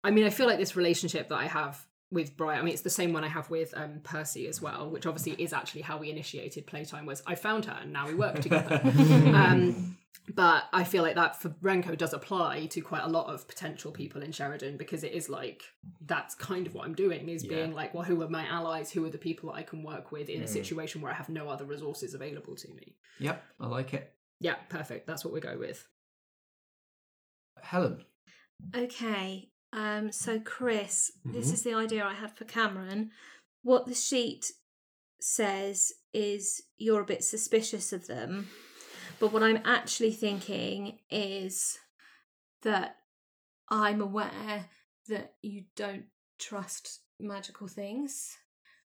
I 0.04 0.12
mean, 0.12 0.26
I 0.26 0.30
feel 0.30 0.46
like 0.46 0.60
this 0.60 0.76
relationship 0.76 1.30
that 1.30 1.40
I 1.40 1.48
have 1.48 1.84
with 2.16 2.36
Briar. 2.36 2.58
I 2.58 2.64
mean, 2.64 2.74
it's 2.74 2.82
the 2.82 2.90
same 2.90 3.14
one 3.14 3.24
I 3.24 3.28
have 3.28 3.52
with 3.52 3.74
um, 3.78 4.00
Percy 4.04 4.48
as 4.48 4.60
well, 4.60 4.90
which 4.90 5.06
obviously 5.06 5.34
is 5.34 5.54
actually 5.54 5.82
how 5.82 5.98
we 5.98 6.10
initiated 6.10 6.66
playtime. 6.66 7.06
Was 7.06 7.22
I 7.28 7.36
found 7.36 7.66
her 7.66 7.78
and 7.80 7.94
now 7.94 8.08
we 8.08 8.16
work 8.16 8.40
together. 8.40 8.82
um, 9.36 9.98
but 10.34 10.64
I 10.74 10.86
feel 10.86 11.04
like 11.04 11.16
that 11.16 11.40
for 11.40 11.50
Renko 11.50 11.96
does 11.96 12.14
apply 12.14 12.66
to 12.68 12.82
quite 12.82 13.04
a 13.04 13.08
lot 13.08 13.28
of 13.28 13.48
potential 13.48 13.92
people 13.92 14.24
in 14.24 14.32
Sheridan 14.32 14.78
because 14.78 15.04
it 15.04 15.12
is 15.12 15.30
like 15.30 15.64
that's 16.04 16.34
kind 16.34 16.66
of 16.66 16.74
what 16.74 16.86
I'm 16.86 16.96
doing 16.96 17.30
is 17.30 17.46
being 17.46 17.74
like, 17.74 17.94
well, 17.94 18.04
who 18.04 18.22
are 18.24 18.30
my 18.30 18.48
allies? 18.48 18.92
Who 18.92 19.06
are 19.06 19.10
the 19.10 19.20
people 19.20 19.52
that 19.52 19.58
I 19.58 19.64
can 19.64 19.84
work 19.84 20.12
with 20.12 20.30
in 20.30 20.42
a 20.42 20.48
situation 20.48 21.02
where 21.02 21.12
I 21.12 21.16
have 21.16 21.30
no 21.30 21.50
other 21.50 21.66
resources 21.66 22.16
available 22.16 22.56
to 22.56 22.74
me? 22.74 22.96
Yep, 23.20 23.44
I 23.60 23.68
like 23.68 23.94
it. 23.94 24.14
Yeah, 24.40 24.56
perfect. 24.70 25.06
That's 25.06 25.24
what 25.24 25.34
we 25.34 25.42
go 25.42 25.58
with. 25.60 25.86
Helen. 27.62 28.04
Okay. 28.76 29.50
Um, 29.76 30.12
so 30.12 30.40
Chris, 30.40 31.12
this 31.26 31.50
Mhm. 31.50 31.54
is 31.54 31.64
the 31.64 31.74
idea 31.74 32.06
I 32.06 32.14
had 32.14 32.32
for 32.38 32.46
Cameron. 32.46 33.12
What 33.62 33.86
the 33.86 33.94
sheet 33.94 34.54
says 35.20 35.92
is 36.14 36.64
you're 36.78 37.02
a 37.02 37.06
bit 37.06 37.24
suspicious 37.26 37.92
of 37.92 38.08
them. 38.08 38.48
But 39.20 39.32
what 39.34 39.44
I'm 39.44 39.62
actually 39.66 40.14
thinking 40.14 41.00
is 41.10 41.78
that 42.62 42.98
I'm 43.70 44.00
aware 44.02 44.70
that 45.08 45.36
you 45.42 45.66
don't 45.76 46.06
trust 46.40 47.02
magical 47.20 47.68
things, 47.68 48.38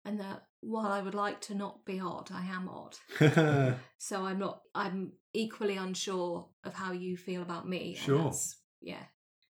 and 0.03 0.19
that 0.19 0.43
while 0.61 0.91
I 0.91 1.01
would 1.01 1.15
like 1.15 1.41
to 1.41 1.55
not 1.55 1.83
be 1.85 1.99
odd, 1.99 2.31
I 2.31 2.45
am 2.45 2.69
odd. 2.69 2.97
So 3.97 4.25
I'm 4.25 4.37
not. 4.37 4.61
I'm 4.75 5.13
equally 5.33 5.77
unsure 5.77 6.47
of 6.63 6.75
how 6.75 6.91
you 6.91 7.17
feel 7.17 7.41
about 7.41 7.67
me. 7.67 7.95
Sure. 7.95 8.31
yeah. 8.81 9.07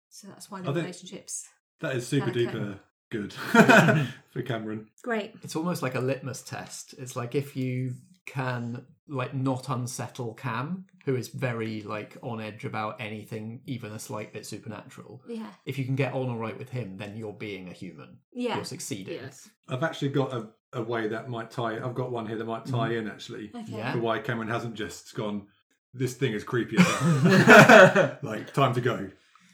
So 0.10 0.28
that's 0.28 0.50
why 0.52 0.62
the 0.62 0.70
I 0.70 0.74
think- 0.74 0.84
relationships. 0.86 1.48
that 1.82 1.96
is 1.96 2.08
super 2.08 2.30
Okay. 2.30 2.46
duper 2.46 2.80
good 3.12 3.34
for 4.32 4.42
Cameron. 4.44 4.88
great. 5.04 5.34
It's 5.44 5.56
almost 5.56 5.82
like 5.82 5.96
a 5.96 6.00
litmus 6.00 6.42
test. 6.44 6.94
It's 6.98 7.16
like 7.16 7.34
if 7.36 7.56
you 7.56 7.94
can 8.26 8.86
like 9.08 9.34
not 9.34 9.70
unsettle 9.70 10.36
Cam, 10.36 10.86
who 11.06 11.16
is 11.16 11.30
very 11.30 11.82
like 11.82 12.16
on 12.22 12.40
edge 12.40 12.64
about 12.66 13.02
anything, 13.02 13.62
even 13.66 13.92
a 13.94 13.98
slight 14.00 14.32
bit 14.34 14.46
supernatural. 14.46 15.24
Yeah. 15.28 15.48
If 15.66 15.80
you 15.80 15.86
can 15.86 15.96
get 15.96 16.14
on 16.14 16.30
all 16.30 16.38
right 16.38 16.56
with 16.58 16.70
him, 16.70 16.98
then 16.98 17.18
you're 17.18 17.34
being 17.34 17.68
a 17.70 17.74
human. 17.74 18.20
Yeah. 18.32 18.56
You're 18.58 18.66
succeeding. 18.66 19.16
Yes. 19.16 19.50
I've 19.68 19.82
actually 19.84 20.10
got 20.10 20.32
a, 20.34 20.50
a 20.74 20.84
way 20.84 21.08
that 21.08 21.28
might 21.30 21.50
tie. 21.50 21.78
I've 21.84 21.96
got 21.96 22.12
one 22.12 22.28
here 22.28 22.38
that 22.38 22.46
might 22.46 22.66
tie 22.66 22.90
Mhm. 22.90 22.98
in 23.00 23.08
actually 23.08 23.50
Okay. 23.56 23.64
Yeah. 23.78 23.94
for 23.94 24.00
why 24.00 24.20
Cameron 24.20 24.50
hasn't 24.50 24.76
just 24.76 25.16
gone. 25.16 25.48
This 25.96 26.14
thing 26.14 26.34
is 26.34 26.44
creepy. 26.44 26.78
as 26.78 26.86
hell." 27.46 28.18
like 28.22 28.54
time 28.54 28.76
to 28.76 28.82
go, 28.82 29.10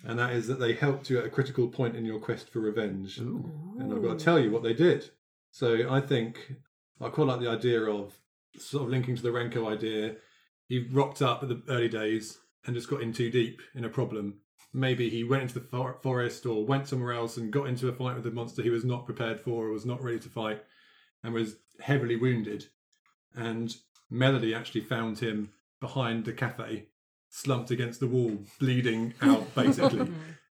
and 0.06 0.20
that 0.20 0.34
is 0.34 0.48
that 0.48 0.60
they 0.60 0.74
helped 0.74 1.10
you 1.10 1.20
at 1.20 1.26
a 1.26 1.30
critical 1.30 1.68
point 1.68 1.96
in 1.96 2.06
your 2.06 2.20
quest 2.20 2.50
for 2.50 2.60
revenge. 2.60 3.18
And 3.80 3.92
I've 3.92 4.04
got 4.04 4.20
to 4.20 4.24
tell 4.24 4.40
you 4.40 4.52
what 4.52 4.64
they 4.64 4.74
did. 4.74 5.10
So 5.52 5.90
I 5.90 6.00
think 6.00 6.54
I 7.02 7.10
quite 7.10 7.28
like 7.28 7.40
the 7.40 7.50
idea 7.50 7.82
of 7.82 8.14
sort 8.58 8.84
of 8.84 8.90
linking 8.90 9.16
to 9.16 9.22
the 9.22 9.30
Renko 9.30 9.68
idea. 9.72 10.16
He 10.68 10.88
rocked 10.92 11.22
up 11.22 11.44
at 11.44 11.50
the 11.50 11.62
early 11.70 11.90
days 11.90 12.38
and 12.66 12.76
just 12.76 12.90
got 12.90 13.02
in 13.02 13.14
too 13.14 13.30
deep 13.30 13.62
in 13.74 13.86
a 13.86 13.90
problem. 13.90 14.36
Maybe 14.74 15.10
he 15.10 15.24
went 15.24 15.44
into 15.44 15.60
the 15.60 15.66
for- 15.66 16.00
forest 16.04 16.46
or 16.46 16.66
went 16.66 16.88
somewhere 16.88 17.14
else 17.14 17.38
and 17.38 17.52
got 17.52 17.68
into 17.68 17.88
a 17.88 17.94
fight 17.94 18.16
with 18.16 18.28
a 18.28 18.32
monster 18.32 18.62
he 18.62 18.70
was 18.70 18.86
not 18.86 19.06
prepared 19.06 19.40
for 19.40 19.66
or 19.66 19.72
was 19.72 19.86
not 19.86 20.04
ready 20.04 20.20
to 20.20 20.30
fight 20.30 20.64
and 21.24 21.34
was 21.34 21.58
heavily 21.80 22.16
wounded. 22.16 22.66
And 23.36 23.76
Melody 24.10 24.54
actually 24.54 24.82
found 24.82 25.20
him 25.20 25.52
behind 25.80 26.26
the 26.26 26.34
cafe, 26.34 26.88
slumped 27.36 27.70
against 27.70 28.00
the 28.00 28.08
wall, 28.08 28.38
bleeding 28.60 29.14
out 29.22 29.54
basically. 29.56 30.08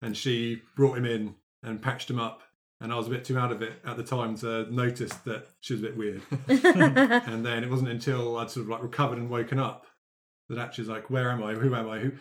and 0.01 0.15
she 0.15 0.61
brought 0.77 0.97
him 0.97 1.05
in 1.05 1.35
and 1.61 1.81
patched 1.81 2.09
him 2.09 2.19
up. 2.19 2.41
And 2.81 2.93
I 2.93 2.95
was 2.95 3.07
a 3.07 3.09
bit 3.09 3.25
too 3.25 3.37
out 3.37 3.51
of 3.51 3.61
it 3.61 3.73
at 3.85 3.97
the 3.97 4.03
time 4.03 4.37
to 4.37 4.65
notice 4.73 5.11
that 5.25 5.49
she 5.59 5.73
was 5.73 5.83
a 5.83 5.87
bit 5.87 5.97
weird. 5.97 6.21
and 6.47 7.45
then 7.45 7.65
it 7.65 7.69
wasn't 7.69 7.89
until 7.89 8.37
I'd 8.37 8.49
sort 8.49 8.63
of 8.63 8.69
like 8.69 8.81
recovered 8.81 9.17
and 9.17 9.29
woken 9.29 9.59
up 9.59 9.85
that 10.47 10.57
actually 10.57 10.83
was 10.83 10.89
like, 10.89 11.09
where 11.09 11.29
am 11.29 11.43
I? 11.43 11.53
Who 11.55 11.75
am 11.75 11.89
I? 11.89 11.99
Who 11.99 12.11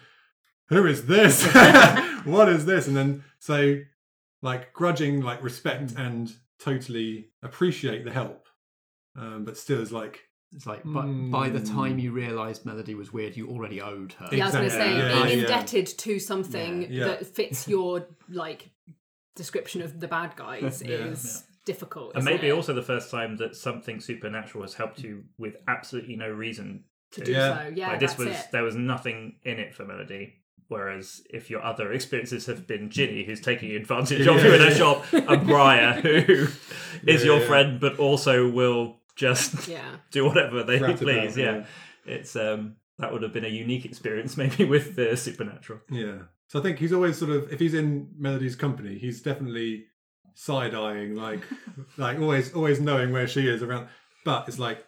who 0.71 0.87
is 0.87 1.07
this? 1.07 1.47
what 2.25 2.49
is 2.49 2.67
this? 2.67 2.89
And 2.89 2.97
then 2.97 3.23
so 3.39 3.79
like 4.43 4.73
grudging 4.73 5.23
like 5.23 5.43
respect 5.45 5.93
and 5.97 6.33
totally 6.59 7.29
appreciate 7.45 8.05
the 8.05 8.11
help. 8.11 8.49
Um, 9.17 9.45
but 9.45 9.57
still 9.57 9.81
is 9.81 9.93
like 9.93 10.28
It's 10.55 10.67
like, 10.67 10.81
but 10.85 11.07
by 11.31 11.51
the 11.51 11.61
time 11.61 11.93
hmm. 11.95 11.99
you 11.99 12.13
realised 12.13 12.65
Melody 12.65 12.95
was 12.95 13.13
weird, 13.13 13.37
you 13.37 13.49
already 13.49 13.83
owed 13.83 14.15
her. 14.15 14.29
Yeah, 14.33 14.45
I 14.45 14.47
was 14.47 14.55
going 14.55 14.65
to 14.65 14.71
say 14.71 14.97
Yeah, 14.97 15.09
being 15.09 15.19
yeah, 15.19 15.25
yeah. 15.35 15.43
indebted 15.43 15.87
to 15.87 16.19
something 16.19 16.87
Yeah. 16.91 17.05
that 17.05 17.27
fits 17.27 17.69
your 17.75 18.07
like 18.31 18.71
description 19.37 19.83
of 19.83 20.01
the 20.01 20.09
bad 20.09 20.37
guys 20.37 20.83
Yeah. 20.87 20.97
is 20.97 21.45
difficult. 21.67 22.15
And 22.15 22.23
isn't 22.23 22.33
maybe 22.33 22.49
it? 22.49 22.53
also 22.53 22.73
the 22.73 22.83
first 22.83 23.11
time 23.11 23.37
that 23.37 23.57
something 23.57 24.01
supernatural 24.01 24.63
has 24.65 24.75
helped 24.75 25.01
you 25.01 25.25
with 25.37 25.57
absolutely 25.69 26.17
no 26.17 26.31
reason 26.31 26.85
to, 27.13 27.21
to 27.21 27.27
do 27.27 27.33
Yeah. 27.33 27.65
so. 27.65 27.73
Yeah, 27.75 27.89
like 27.89 28.01
this 28.01 28.17
was 28.17 28.29
it. 28.29 28.47
there 28.51 28.63
was 28.65 28.75
nothing 28.75 29.37
in 29.43 29.59
it 29.59 29.75
for 29.75 29.85
Melody. 29.85 30.35
Whereas 30.69 31.23
if 31.31 31.49
your 31.49 31.63
other 31.63 31.93
experiences 31.93 32.45
have 32.47 32.67
been 32.67 32.91
Ginny, 32.91 33.25
who's 33.25 33.41
taking 33.41 33.71
advantage 33.73 34.27
of 34.27 34.43
you 34.45 34.53
in 34.53 34.63
a 34.63 34.75
shop, 34.75 35.05
and 35.13 35.47
Briar, 35.47 35.95
who 36.01 36.47
is 37.07 37.21
Yeah, 37.23 37.27
your 37.27 37.41
yeah. 37.41 37.47
friend 37.47 37.81
but 37.81 37.99
also 37.99 38.51
will 38.51 38.98
just 39.19 39.69
Yeah. 39.77 39.97
do 40.11 40.25
whatever 40.25 40.63
they 40.63 40.79
Rat 40.79 40.97
please. 40.99 41.37
about, 41.37 41.45
yeah. 41.45 41.65
yeah. 42.07 42.15
it's 42.15 42.35
um 42.37 42.77
that 42.99 43.13
would 43.13 43.23
have 43.23 43.33
been 43.33 43.45
a 43.45 43.49
unique 43.49 43.85
experience 43.85 44.37
maybe 44.43 44.65
with 44.65 44.97
the 44.97 45.17
supernatural. 45.17 45.81
Yeah. 45.91 46.19
So 46.49 46.59
I 46.59 46.63
think 46.63 46.79
he's 46.79 46.93
always 46.95 47.19
sort 47.19 47.31
of 47.33 47.53
if 47.53 47.61
he's 47.61 47.75
in 47.75 48.09
Melody's 48.19 48.57
company, 48.57 48.97
he's 48.99 49.21
definitely 49.21 49.85
side 50.35 50.75
eyeing, 50.75 51.15
like 51.15 51.43
like 51.99 52.19
always 52.19 52.55
always 52.55 52.81
knowing 52.81 53.13
where 53.13 53.27
she 53.29 53.47
is 53.49 53.63
around. 53.63 53.89
But 54.25 54.49
it's 54.49 54.59
like 54.59 54.85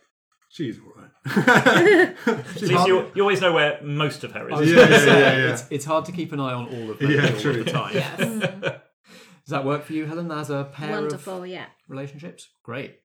she's 0.49 0.79
all 0.79 0.93
right. 1.03 1.11
At 1.37 2.47
she's 2.59 2.71
least 2.71 2.87
you, 2.87 3.11
you 3.15 3.23
always 3.23 3.41
know 3.41 3.53
where 3.53 3.81
most 3.83 4.25
of 4.25 4.33
her 4.33 4.49
is. 4.51 4.59
was 4.61 4.71
Yeah, 4.71 4.77
gonna 4.89 4.91
yeah, 4.97 5.05
yeah, 5.07 5.37
yeah. 5.37 5.53
It's, 5.53 5.65
it's 5.71 5.85
hard 5.85 6.05
to 6.07 6.13
keep 6.13 6.33
an 6.33 6.41
eye 6.41 6.53
on 6.53 6.67
all 6.69 6.91
of 6.93 6.99
them 6.99 7.11
Yeah, 7.11 7.31
all 7.33 7.41
true. 7.41 7.63
the 7.65 7.71
time. 7.71 7.95
Yes. 7.95 8.19
Does 8.19 9.51
that 9.57 9.65
work 9.65 9.85
for 9.85 9.93
you, 9.95 10.07
Helen, 10.07 10.31
as 10.31 10.51
a 10.51 10.65
pair 10.73 10.91
Wonderful, 10.93 11.43
of 11.43 11.49
yeah. 11.49 11.67
relationships? 11.89 12.49
Great. 12.63 12.97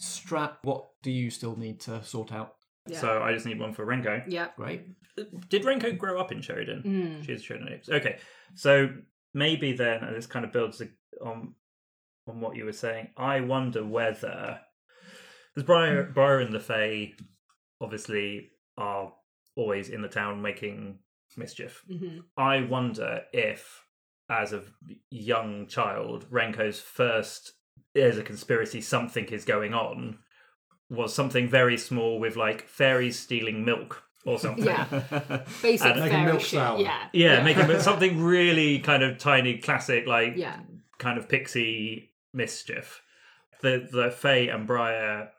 Strat, 0.00 0.56
what 0.62 0.88
do 1.02 1.10
you 1.10 1.30
still 1.30 1.56
need 1.56 1.80
to 1.80 2.02
sort 2.02 2.32
out? 2.32 2.54
Yeah. 2.86 3.00
So 3.00 3.22
I 3.22 3.32
just 3.32 3.46
need 3.46 3.60
one 3.60 3.74
for 3.74 3.84
Renko. 3.86 4.24
yeah. 4.26 4.48
Great. 4.56 4.86
Did 5.48 5.64
Renko 5.64 5.96
grow 5.98 6.18
up 6.18 6.32
in 6.32 6.40
Sheridan? 6.40 6.82
Mm. 6.82 7.26
She's 7.26 7.42
Sheridan. 7.42 7.80
Okay, 7.90 8.18
so 8.54 8.88
maybe 9.34 9.72
then, 9.72 10.02
and 10.02 10.16
this 10.16 10.26
kind 10.26 10.44
of 10.44 10.52
builds 10.52 10.80
on 11.24 11.54
on 12.26 12.40
what 12.40 12.56
you 12.56 12.64
were 12.64 12.72
saying. 12.72 13.08
I 13.16 13.40
wonder 13.40 13.84
whether 13.84 14.60
because 15.54 15.66
Briar, 15.66 16.04
Briar 16.14 16.40
and 16.40 16.54
the 16.54 16.60
Fae 16.60 17.12
obviously 17.80 18.50
are 18.78 19.12
always 19.56 19.88
in 19.90 20.00
the 20.00 20.08
town 20.08 20.40
making 20.40 21.00
mischief. 21.36 21.82
hmm 21.86 22.20
I 22.36 22.62
wonder 22.62 23.22
if, 23.32 23.84
as 24.30 24.52
a 24.52 24.62
young 25.10 25.66
child, 25.66 26.26
Renko's 26.30 26.80
first 26.80 27.52
there's 27.94 28.18
a 28.18 28.22
conspiracy, 28.22 28.80
something 28.80 29.26
is 29.26 29.44
going 29.44 29.74
on, 29.74 30.18
was 30.88 31.14
something 31.14 31.48
very 31.48 31.76
small 31.78 32.18
with 32.20 32.36
like 32.36 32.66
fairies 32.68 33.18
stealing 33.18 33.64
milk 33.64 34.02
or 34.26 34.38
something. 34.38 34.64
Yeah. 34.64 34.84
Basic 35.62 35.86
And- 35.86 36.00
Making 36.00 36.10
fairy 36.12 36.26
milk 36.26 36.40
shit. 36.40 36.50
sour. 36.50 36.78
Yeah. 36.80 37.08
Yeah, 37.12 37.42
making 37.42 37.80
something 37.80 38.22
really 38.22 38.78
kind 38.80 39.02
of 39.02 39.18
tiny, 39.18 39.58
classic, 39.58 40.06
like 40.06 40.34
Yeah. 40.36 40.58
kind 40.98 41.18
of 41.18 41.28
pixie 41.28 42.12
mischief. 42.34 43.02
The 43.62 43.88
the 43.90 44.10
Fae 44.10 44.48
and 44.52 44.66
Briar 44.66 45.30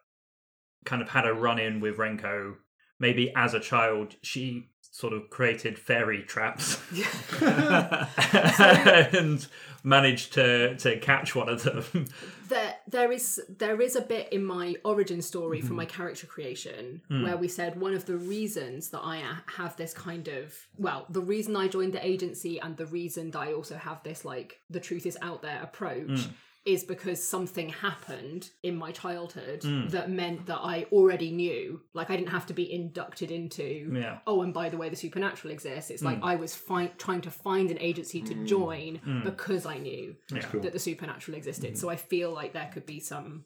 kind 0.85 1.01
of 1.01 1.09
had 1.09 1.25
a 1.27 1.33
run 1.33 1.59
in 1.59 1.79
with 1.79 1.97
Renko. 1.97 2.55
Maybe 2.99 3.31
as 3.35 3.53
a 3.53 3.59
child, 3.59 4.15
she 4.21 4.69
sort 4.91 5.13
of 5.13 5.29
created 5.29 5.79
fairy 5.79 6.23
traps. 6.23 6.79
And 7.41 9.47
managed 9.83 10.33
to 10.33 10.75
to 10.77 10.97
catch 10.99 11.35
one 11.35 11.49
of 11.49 11.63
them. 11.63 12.07
there 12.49 12.75
there 12.87 13.11
is 13.11 13.41
there 13.57 13.81
is 13.81 13.95
a 13.95 14.01
bit 14.01 14.31
in 14.31 14.43
my 14.43 14.75
origin 14.83 15.21
story 15.21 15.61
from 15.61 15.75
my 15.75 15.85
mm-hmm. 15.85 15.97
character 15.97 16.27
creation 16.27 17.01
mm. 17.09 17.23
where 17.23 17.37
we 17.37 17.47
said 17.47 17.79
one 17.79 17.93
of 17.93 18.05
the 18.05 18.17
reasons 18.17 18.89
that 18.89 19.01
I 19.01 19.23
have 19.57 19.75
this 19.77 19.93
kind 19.93 20.27
of 20.27 20.53
well 20.77 21.05
the 21.09 21.21
reason 21.21 21.55
I 21.55 21.67
joined 21.67 21.93
the 21.93 22.05
agency 22.05 22.59
and 22.59 22.77
the 22.77 22.85
reason 22.85 23.31
that 23.31 23.39
I 23.39 23.53
also 23.53 23.75
have 23.75 24.03
this 24.03 24.23
like 24.23 24.59
the 24.69 24.79
truth 24.79 25.05
is 25.05 25.17
out 25.21 25.41
there 25.41 25.61
approach 25.63 26.07
mm. 26.07 26.29
Is 26.65 26.83
because 26.83 27.27
something 27.27 27.69
happened 27.69 28.49
in 28.61 28.75
my 28.75 28.91
childhood 28.91 29.61
that 29.89 30.11
meant 30.11 30.45
that 30.45 30.59
I 30.59 30.85
already 30.91 31.31
knew. 31.31 31.81
Like 31.93 32.11
I 32.11 32.15
didn't 32.15 32.29
have 32.29 32.45
to 32.47 32.53
be 32.53 32.71
inducted 32.71 33.31
into 33.31 33.91
Yeah. 33.93 34.19
oh 34.27 34.43
and 34.43 34.53
by 34.53 34.69
the 34.69 34.77
way 34.77 34.89
the 34.89 34.95
supernatural 34.95 35.51
exists. 35.53 35.89
It's 35.89 36.03
like 36.03 36.19
I 36.21 36.35
was 36.35 36.55
fi- 36.55 36.91
trying 36.97 37.21
to 37.21 37.31
find 37.31 37.71
an 37.71 37.79
agency 37.79 38.21
to 38.21 38.33
hmm. 38.33 38.45
join 38.45 39.21
because 39.23 39.65
I 39.65 39.77
knew 39.79 40.15
that 40.29 40.73
the 40.73 40.79
supernatural 40.79 41.35
existed. 41.35 41.77
So 41.77 41.89
I 41.89 41.95
feel 41.95 42.31
like 42.31 42.53
there 42.53 42.69
could 42.71 42.85
be 42.85 42.99
some 42.99 43.45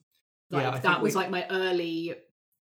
like 0.52 0.64
Yeah, 0.64 0.80
that 0.80 1.02
was 1.02 1.16
we- 1.16 1.22
like 1.22 1.30
my 1.30 1.48
early 1.50 2.16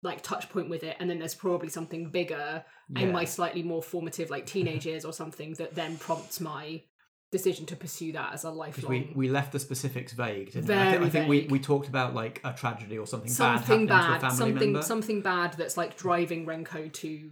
like 0.05 0.21
touch 0.21 0.51
point 0.51 0.69
with 0.69 0.83
it, 0.83 0.97
and 0.99 1.09
then 1.09 1.21
there's 1.21 1.35
probably 1.35 1.69
something 1.69 2.11
bigger 2.11 2.65
Yeah. 2.91 3.03
in 3.03 3.13
my 3.13 3.25
slightly 3.25 3.63
more 3.63 3.83
formative 3.83 4.31
like 4.31 4.47
teenage 4.47 4.85
years 4.85 5.05
or 5.05 5.13
something 5.13 5.55
that 5.55 5.75
then 5.75 5.97
prompts 5.97 6.41
my 6.41 6.83
decision 7.33 7.67
to 7.67 7.75
pursue 7.77 8.13
that 8.13 8.33
as 8.35 8.45
a 8.45 8.51
Because 8.51 8.85
lifelong 8.85 8.91
we, 8.93 9.13
we 9.15 9.29
left 9.29 9.51
the 9.53 9.59
specifics 9.59 10.13
vague, 10.13 10.53
didn't 10.53 10.69
we? 10.69 10.75
I, 10.75 10.91
Very 10.93 10.99
thi- 10.99 11.07
I 11.07 11.11
think 11.11 11.29
we, 11.29 11.47
we 11.51 11.59
talked 11.59 11.89
about 11.89 12.15
like 12.15 12.41
a 12.45 12.53
tragedy 12.53 12.99
or 12.99 13.07
something, 13.07 13.31
something 13.31 13.87
bad 13.87 13.87
happening 13.87 13.87
bad, 13.89 14.09
to 14.21 14.27
a 14.27 14.31
family 14.31 14.37
something 14.53 14.73
member. 14.73 14.83
something 14.87 15.21
bad 15.23 15.55
that's 15.55 15.77
like 15.77 15.97
driving 15.97 16.47
Renko 16.47 16.93
to 16.93 17.31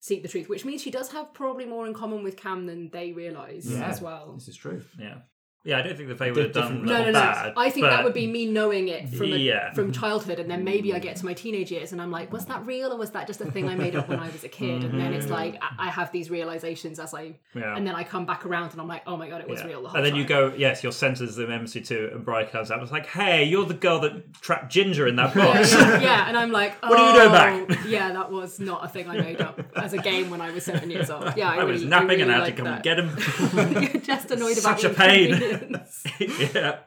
seek 0.00 0.22
the 0.22 0.28
truth, 0.28 0.48
which 0.48 0.64
means 0.64 0.82
she 0.82 0.90
does 0.90 1.12
have 1.12 1.32
probably 1.32 1.64
more 1.64 1.86
in 1.86 1.94
common 1.94 2.24
with 2.24 2.36
Cam 2.36 2.66
than 2.66 2.90
they 2.90 3.12
realize 3.12 3.64
Yeah. 3.70 3.86
as 3.86 4.02
well. 4.02 4.32
This 4.34 4.48
is 4.48 4.56
true. 4.56 4.82
Yeah. 4.98 5.18
Yeah, 5.64 5.78
I 5.78 5.82
don't 5.82 5.96
think 5.96 6.08
the 6.08 6.16
Fae 6.16 6.30
would 6.32 6.42
have 6.42 6.52
done 6.52 6.62
different- 6.82 6.84
No, 6.86 6.92
that 6.92 7.06
no, 7.06 7.12
no. 7.12 7.20
bad. 7.20 7.52
I 7.56 7.70
think 7.70 7.86
that 7.86 8.02
would 8.02 8.14
be 8.14 8.26
me 8.26 8.46
knowing 8.46 8.88
it 8.88 9.08
from 9.10 9.32
a, 9.32 9.36
Yeah. 9.36 9.72
from 9.72 9.92
childhood, 9.92 10.40
and 10.40 10.50
then 10.50 10.64
maybe 10.64 10.92
I 10.92 10.98
get 10.98 11.14
to 11.16 11.24
my 11.24 11.34
teenage 11.34 11.70
years, 11.70 11.92
and 11.92 12.02
I'm 12.02 12.10
like, 12.10 12.32
was 12.32 12.46
that 12.46 12.66
real, 12.66 12.92
or 12.92 12.96
was 12.98 13.10
that 13.10 13.28
just 13.28 13.40
a 13.40 13.48
thing 13.48 13.68
I 13.68 13.76
made 13.76 13.94
up 13.94 14.08
when 14.08 14.18
I 14.18 14.26
was 14.28 14.42
a 14.42 14.48
kid? 14.48 14.82
And 14.82 15.00
then 15.00 15.12
it's 15.14 15.28
like 15.28 15.58
I 15.62 15.86
I 15.86 15.90
have 15.90 16.10
these 16.10 16.30
realizations 16.30 16.98
as 16.98 17.14
I, 17.14 17.22
Mm-hmm. 17.22 17.58
Yeah. 17.60 17.76
and 17.76 17.86
then 17.86 17.94
I 17.94 18.02
come 18.02 18.26
back 18.26 18.44
around, 18.44 18.72
and 18.72 18.80
I'm 18.80 18.88
like, 18.88 19.02
oh 19.06 19.16
my 19.16 19.28
god, 19.28 19.40
it 19.40 19.48
was 19.48 19.60
Yeah. 19.60 19.66
real. 19.68 19.82
The 19.82 19.88
whole 19.90 19.96
and 19.98 20.06
then 20.06 20.16
you 20.16 20.24
go, 20.24 20.52
yes, 20.56 20.82
your 20.82 20.90
senses 20.92 21.38
of 21.38 21.48
MC2, 21.48 22.12
and 22.12 22.24
Briar 22.24 22.46
comes 22.46 22.70
out. 22.72 22.82
It's 22.82 22.90
like, 22.90 23.06
hey, 23.06 23.44
you're 23.44 23.64
the 23.66 23.74
girl 23.74 24.00
that 24.00 24.32
trapped 24.40 24.72
Ginger 24.72 25.06
in 25.06 25.14
that 25.16 25.32
box. 25.34 25.72
yeah, 25.72 26.00
yeah, 26.00 26.28
and 26.28 26.36
I'm 26.36 26.50
like, 26.50 26.74
oh, 26.82 26.88
What 26.90 26.98
are 26.98 27.12
you 27.12 27.20
doing 27.20 27.32
back? 27.68 27.84
Yeah, 27.86 28.12
that 28.12 28.32
was 28.32 28.58
not 28.58 28.84
a 28.84 28.88
thing 28.88 29.08
I 29.08 29.20
made 29.20 29.40
up 29.40 29.60
as 29.76 29.92
a 29.92 29.98
game 29.98 30.28
when 30.30 30.40
I 30.40 30.50
was 30.50 30.64
seven 30.64 30.90
years 30.90 31.08
old. 31.10 31.34
Yeah, 31.36 31.50
I, 31.52 31.58
I 31.58 31.64
was 31.64 31.80
really, 31.82 31.90
napping 31.90 32.08
I 32.08 32.12
really 32.14 32.22
and 32.22 32.32
I 32.32 32.38
had 32.38 32.46
to 32.46 32.52
come 32.52 32.64
that. 32.64 32.74
and 32.74 32.82
get 32.82 32.98
him. 32.98 33.82
You're 33.92 34.02
just 34.12 34.30
annoyed 34.32 34.58
about 34.58 34.80
Such 34.80 34.84
a 34.84 34.94
pain. 34.94 35.51
Inconvenience. 35.52 36.04
yeah. 36.54 36.78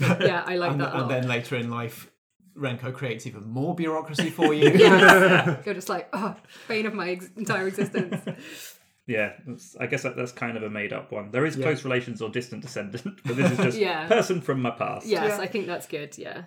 yeah, 0.00 0.44
I 0.46 0.56
like 0.56 0.72
and, 0.72 0.80
that. 0.80 0.88
a 0.88 0.92
and 0.92 1.00
lot. 1.02 1.08
then 1.08 1.28
later 1.28 1.56
in 1.56 1.70
life, 1.70 2.10
Renko 2.56 2.92
creates 2.92 3.26
even 3.26 3.46
more 3.48 3.74
bureaucracy 3.74 4.30
for 4.30 4.52
you. 4.52 4.70
Yes. 4.78 5.62
You're 5.66 5.74
just 5.74 5.88
like, 5.88 6.08
oh, 6.12 6.36
bane 6.68 6.86
of 6.86 6.94
my 6.94 7.10
ex- 7.10 7.30
entire 7.36 7.68
existence. 7.68 8.20
Yeah, 9.06 9.32
I 9.80 9.86
guess 9.86 10.04
that, 10.04 10.16
that's 10.16 10.32
kind 10.32 10.56
of 10.56 10.62
a 10.62 10.70
made 10.70 10.92
up 10.92 11.10
one. 11.10 11.30
There 11.32 11.44
is 11.44 11.56
Yeah. 11.56 11.64
close 11.64 11.84
relations 11.84 12.22
or 12.22 12.28
distant 12.30 12.62
descendant, 12.62 13.20
but 13.24 13.36
this 13.36 13.50
is 13.50 13.58
just 13.58 13.78
Yeah. 13.78 14.06
person 14.06 14.40
from 14.40 14.62
my 14.62 14.70
past. 14.70 15.06
Yes, 15.06 15.40
I 15.40 15.46
think 15.46 15.66
that's 15.66 15.86
good. 15.86 16.16
Yeah. 16.18 16.44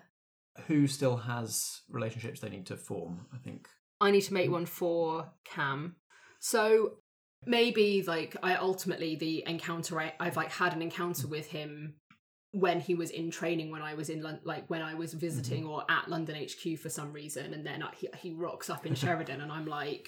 Who 0.67 0.88
still 0.88 1.17
has 1.17 1.82
relationships 1.89 2.39
they 2.39 2.50
need 2.50 2.67
to 2.67 2.78
form? 2.78 3.26
I 3.34 3.38
think. 3.38 3.67
I 4.00 4.12
need 4.12 4.21
to 4.21 4.34
make 4.34 4.50
one 4.50 4.65
for 4.65 5.32
Cam. 5.43 5.95
So 6.39 6.98
maybe 7.45 8.03
like 8.08 8.36
I 8.43 8.55
ultimately 8.55 9.15
the 9.15 9.43
encounter 9.47 9.99
I, 9.99 10.13
I've 10.19 10.38
like 10.38 10.51
had 10.51 10.73
an 10.73 10.81
encounter 10.81 11.27
with 11.27 11.47
him 11.47 11.95
when 12.51 12.79
he 12.79 12.95
was 12.95 13.10
in 13.10 13.31
training 13.31 13.69
when 13.71 13.81
I 13.81 13.95
was 13.95 14.10
in 14.10 14.21
Lon- 14.23 14.39
like 14.45 14.69
when 14.69 14.81
I 14.81 14.93
was 14.93 15.13
visiting 15.13 15.65
or 15.65 15.84
at 15.89 16.10
London 16.10 16.36
HQ 16.36 16.79
for 16.79 16.89
some 16.89 17.12
reason 17.12 17.53
and 17.53 17.65
then 17.65 17.84
I, 17.84 17.89
he, 17.97 18.08
he 18.17 18.31
rocks 18.31 18.69
up 18.69 18.86
in 18.86 18.95
Sheridan 19.01 19.41
and 19.41 19.51
I'm 19.51 19.65
like 19.67 20.08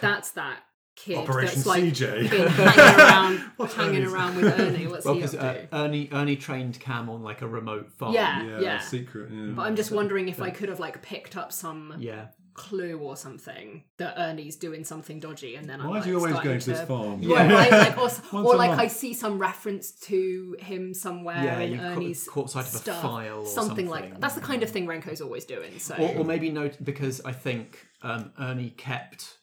that's 0.00 0.30
that 0.32 0.60
kid 0.94 1.16
Operation 1.16 1.54
that's 1.56 1.66
like 1.66 1.82
CJ. 1.84 2.30
been 2.30 2.46
hanging 2.48 3.00
around 3.00 3.38
hanging 3.70 4.04
around 4.06 4.36
with 4.36 4.60
Ernie 4.60 4.86
what's 4.86 5.04
Well, 5.04 5.14
he 5.14 5.22
up 5.24 5.30
because 5.32 5.40
to 5.68 5.74
uh, 5.74 5.84
Ernie 5.84 6.08
Ernie 6.12 6.36
trained 6.36 6.78
Cam 6.78 7.08
on 7.08 7.22
like 7.22 7.42
a 7.42 7.48
remote 7.48 7.90
farm. 7.90 8.14
Yeah, 8.14 8.44
Yeah, 8.44 8.60
yeah. 8.60 8.78
secret. 8.78 9.30
Yeah. 9.32 9.52
but 9.56 9.62
I'm 9.62 9.74
just 9.74 9.90
wondering 9.90 10.28
if 10.28 10.40
I 10.40 10.50
could 10.50 10.68
have 10.68 10.78
like 10.80 11.02
picked 11.02 11.36
up 11.36 11.50
some 11.52 11.94
Yeah. 11.98 12.26
Clue 12.54 12.98
or 12.98 13.16
something 13.16 13.84
that 13.98 14.14
Ernie's 14.18 14.56
doing 14.56 14.84
something 14.84 15.20
dodgy, 15.20 15.56
and 15.56 15.68
then 15.68 15.80
I'm 15.80 15.86
Why 15.88 15.92
like, 15.94 16.00
is 16.00 16.06
he 16.06 16.14
always 16.14 16.34
going 16.40 16.58
to 16.60 16.70
this 16.70 16.80
farm? 16.82 17.22
Yeah, 17.22 17.52
right, 17.52 17.70
like, 17.70 17.98
or, 17.98 18.10
or 18.38 18.56
like 18.56 18.70
month. 18.70 18.80
I 18.80 18.86
see 18.88 19.14
some 19.14 19.38
reference 19.38 19.92
to 20.06 20.56
him 20.60 20.94
somewhere 20.94 21.42
Yeah, 21.42 21.58
in 21.60 21.72
you 21.72 21.78
caught- 21.78 21.86
Ernie's 21.96 22.24
caught 22.28 22.50
sight 22.50 22.66
of 22.68 22.74
a 22.74 22.78
stuff, 22.78 23.02
file 23.02 23.38
or 23.40 23.46
something, 23.46 23.88
like 23.88 24.10
that. 24.10 24.20
That's 24.20 24.34
the 24.34 24.40
kind 24.40 24.62
of 24.62 24.70
thing 24.70 24.86
Renko's 24.86 25.20
always 25.20 25.44
doing. 25.44 25.78
So 25.78 25.94
Or, 25.96 26.18
or 26.18 26.24
maybe 26.24 26.50
note 26.50 26.76
because 26.82 27.20
I 27.24 27.32
think 27.32 27.78
um, 28.02 28.32
Ernie 28.38 28.70
kept 28.70 29.38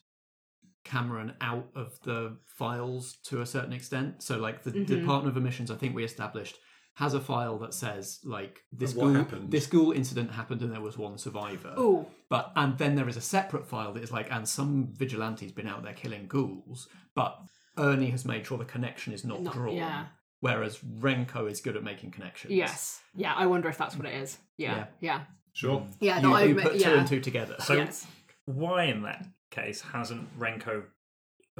Cameron 0.84 1.34
out 1.40 1.68
of 1.74 1.98
the 2.04 2.36
files 2.46 3.18
to 3.24 3.42
a 3.42 3.46
certain 3.46 3.72
extent. 3.72 4.22
So, 4.22 4.38
like 4.38 4.62
the 4.62 4.72
Mhm. 4.72 4.86
Department 4.86 5.36
of 5.36 5.42
Emissions, 5.42 5.70
I 5.70 5.76
think 5.76 5.94
we 5.94 6.04
established 6.04 6.58
has 7.00 7.14
a 7.14 7.20
file 7.20 7.58
that 7.58 7.74
says 7.74 8.20
like 8.24 8.60
this 8.72 8.94
What 8.94 9.04
school 9.04 9.14
happened? 9.14 9.50
this 9.50 9.64
school 9.64 9.90
incident 9.92 10.30
happened 10.32 10.60
and 10.62 10.70
there 10.72 10.80
was 10.88 10.96
one 10.98 11.16
survivor. 11.18 11.74
Ooh. 11.78 12.06
But 12.28 12.52
and 12.54 12.76
then 12.78 12.94
there 12.94 13.08
is 13.08 13.16
a 13.16 13.20
separate 13.36 13.66
file 13.66 13.92
that 13.94 14.02
is 14.02 14.12
like 14.12 14.30
and 14.30 14.46
some 14.48 14.92
vigilante's 14.92 15.52
been 15.52 15.66
out 15.66 15.82
there 15.82 15.94
killing 15.94 16.26
ghouls, 16.28 16.88
but 17.14 17.38
Ernie 17.78 18.10
has 18.10 18.24
made 18.24 18.46
sure 18.46 18.58
the 18.58 18.64
connection 18.64 19.12
is 19.12 19.24
not, 19.24 19.40
Not- 19.42 19.54
drawn. 19.54 19.74
yeah. 19.76 20.06
Whereas 20.40 20.78
Renko 20.78 21.50
is 21.50 21.60
good 21.60 21.76
at 21.76 21.82
making 21.84 22.10
connections. 22.12 22.52
yes, 22.54 23.00
yeah, 23.14 23.34
I 23.34 23.46
wonder 23.46 23.68
if 23.68 23.76
that's 23.78 23.96
what 23.96 24.06
it 24.06 24.14
is. 24.22 24.38
Yeah, 24.56 24.76
Yeah. 24.76 24.86
yeah, 25.00 25.20
Sure. 25.52 25.86
yeah. 26.00 26.16
You, 26.16 26.22
no, 26.22 26.34
I 26.34 26.42
you 26.44 26.50
admit- 26.50 26.64
put 26.64 26.72
two 26.74 26.90
yeah. 26.90 26.98
and 26.98 27.06
two 27.08 27.20
together. 27.20 27.56
So 27.60 27.74
yes. 27.74 28.06
why 28.46 28.84
in 28.84 29.02
that 29.02 29.26
case 29.50 29.80
hasn't 29.82 30.24
Renko 30.38 30.84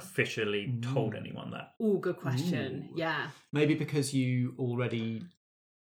officially 0.02 0.72
told 0.94 1.14
anyone 1.14 1.50
that? 1.52 1.74
Oh, 1.80 1.98
good 1.98 2.16
question. 2.16 2.88
Ooh. 2.92 2.98
Yeah, 2.98 3.28
Maybe 3.52 3.74
because 3.74 4.12
you 4.14 4.54
already, 4.58 5.22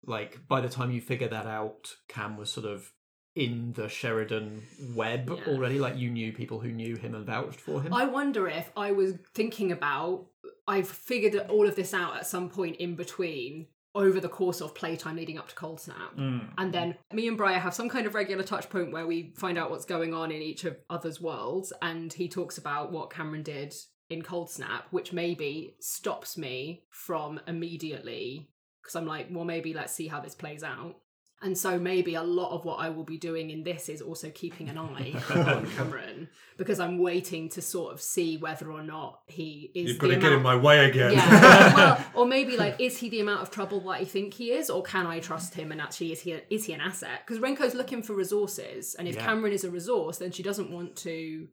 like, 0.06 0.48
by 0.48 0.62
the 0.62 0.70
time 0.70 0.92
you 0.92 1.02
figure 1.02 1.28
that 1.30 1.46
out, 1.46 1.96
Cam 2.08 2.38
was 2.38 2.52
sort 2.52 2.66
of 2.66 2.92
in 3.36 3.74
the 3.74 3.88
Sheridan 3.88 4.64
web 4.96 5.30
Yeah. 5.30 5.46
already. 5.54 5.78
Like, 5.80 5.96
you 5.98 6.10
knew 6.10 6.34
people 6.34 6.60
who 6.60 6.72
knew 6.72 6.96
him 6.96 7.14
and 7.14 7.26
vouched 7.26 7.60
for 7.62 7.82
him. 7.82 7.94
I 7.94 8.06
wonder 8.06 8.48
if 8.48 8.72
I 8.76 8.92
was 8.92 9.14
thinking 9.34 9.72
about. 9.72 10.28
I've 10.70 10.90
figured 10.90 11.36
all 11.50 11.66
of 11.68 11.76
this 11.76 11.94
out 11.94 12.18
at 12.18 12.28
some 12.28 12.50
point 12.50 12.76
in 12.78 12.96
between 12.96 13.68
over 13.96 14.20
the 14.20 14.30
course 14.30 14.60
of 14.62 14.76
playtime 14.76 15.16
leading 15.16 15.38
up 15.38 15.48
to 15.50 15.56
Cold 15.56 15.80
Snap. 15.80 16.16
Mm. 16.18 16.50
And 16.58 16.74
then 16.74 16.96
me 17.14 17.28
and 17.28 17.38
Briar 17.38 17.58
have 17.60 17.74
some 17.74 17.90
kind 17.90 18.06
of 18.06 18.14
regular 18.14 18.44
touch 18.44 18.70
point 18.70 18.92
where 18.92 19.08
we 19.08 19.34
find 19.38 19.58
out 19.58 19.72
what's 19.72 19.86
going 19.86 20.14
on 20.14 20.30
in 20.32 20.42
each 20.42 20.66
of 20.66 20.78
others' 20.90 21.20
worlds. 21.22 21.72
And 21.82 22.12
he 22.12 22.28
talks 22.28 22.58
about 22.58 22.92
what 22.92 23.10
Cameron 23.12 23.44
did 23.44 23.74
in 24.10 24.22
Cold 24.22 24.50
Snap, 24.50 24.88
which 24.92 25.14
maybe 25.14 25.76
stops 25.80 26.38
me 26.38 26.84
from 26.90 27.40
immediately 27.48 28.50
because 28.82 28.96
I'm 28.96 29.06
like, 29.06 29.28
well, 29.30 29.46
maybe 29.46 29.74
let's 29.74 29.94
see 29.94 30.08
how 30.08 30.22
this 30.22 30.36
plays 30.36 30.64
out. 30.64 30.96
And 31.40 31.56
so 31.56 31.78
maybe 31.78 32.16
a 32.16 32.24
lot 32.24 32.52
of 32.52 32.66
what 32.66 32.78
I 32.80 32.90
will 32.90 33.04
be 33.04 33.18
doing 33.20 33.52
in 33.52 33.62
this 33.64 33.90
is 33.90 34.02
also 34.02 34.32
keeping 34.32 34.70
an 34.70 34.78
eye 34.80 35.14
on 35.30 35.70
Cameron 35.72 36.30
because 36.58 36.80
I'm 36.80 36.98
waiting 36.98 37.50
to 37.50 37.62
sort 37.62 37.94
of 37.94 38.02
see 38.02 38.38
whether 38.38 38.72
or 38.72 38.82
not 38.82 39.20
he 39.28 39.70
is. 39.76 39.90
You've 39.90 40.00
got 40.00 40.08
to 40.08 40.16
get 40.16 40.32
in 40.32 40.42
my 40.42 40.56
way 40.56 40.90
again. 40.90 41.12
yeah. 41.12 41.76
well, 41.76 42.06
or 42.16 42.26
maybe 42.26 42.58
like, 42.58 42.80
is 42.80 42.98
he 42.98 43.10
the 43.10 43.20
amount 43.20 43.42
of 43.42 43.52
trouble 43.52 43.82
that 43.82 43.90
I 43.90 44.06
think 44.06 44.34
he 44.34 44.52
is, 44.52 44.72
or 44.72 44.82
can 44.82 45.06
I 45.06 45.20
trust 45.20 45.54
him? 45.54 45.72
And 45.72 45.80
actually, 45.80 46.12
is 46.12 46.22
he 46.22 46.32
a, 46.32 46.42
is 46.50 46.66
he 46.66 46.74
an 46.74 46.82
asset? 46.82 47.22
Because 47.24 47.40
Renko's 47.40 47.76
looking 47.76 48.02
for 48.02 48.14
resources, 48.16 48.96
and 48.96 49.08
if 49.08 49.16
Yeah. 49.16 49.26
Cameron 49.26 49.54
is 49.54 49.64
a 49.64 49.70
resource, 49.70 50.18
then 50.18 50.32
she 50.32 50.42
doesn't 50.42 50.72
want 50.72 50.96
to 50.98 51.48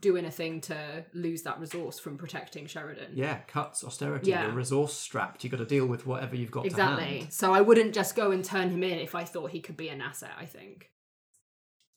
do 0.00 0.16
anything 0.16 0.60
to 0.62 1.04
lose 1.14 1.42
that 1.42 1.58
resource 1.60 1.98
from 1.98 2.16
protecting 2.18 2.66
Sheridan. 2.66 3.12
yeah, 3.14 3.38
cuts, 3.46 3.82
austerity, 3.84 4.30
Yeah. 4.30 4.44
you're 4.46 4.52
resource 4.52 4.92
strapped. 4.94 5.44
You've 5.44 5.50
got 5.52 5.58
to 5.58 5.66
deal 5.66 5.86
with 5.86 6.06
whatever 6.06 6.36
you've 6.36 6.50
got 6.50 6.62
to 6.62 6.66
Exactly. 6.68 7.26
So 7.30 7.52
I 7.54 7.60
wouldn't 7.60 7.94
just 7.94 8.14
go 8.16 8.30
and 8.30 8.44
turn 8.44 8.70
him 8.70 8.82
in 8.82 8.98
if 8.98 9.14
I 9.14 9.24
thought 9.24 9.50
he 9.50 9.60
could 9.60 9.76
be 9.76 9.88
an 9.88 10.00
asset. 10.00 10.32
I 10.38 10.44
think. 10.46 10.90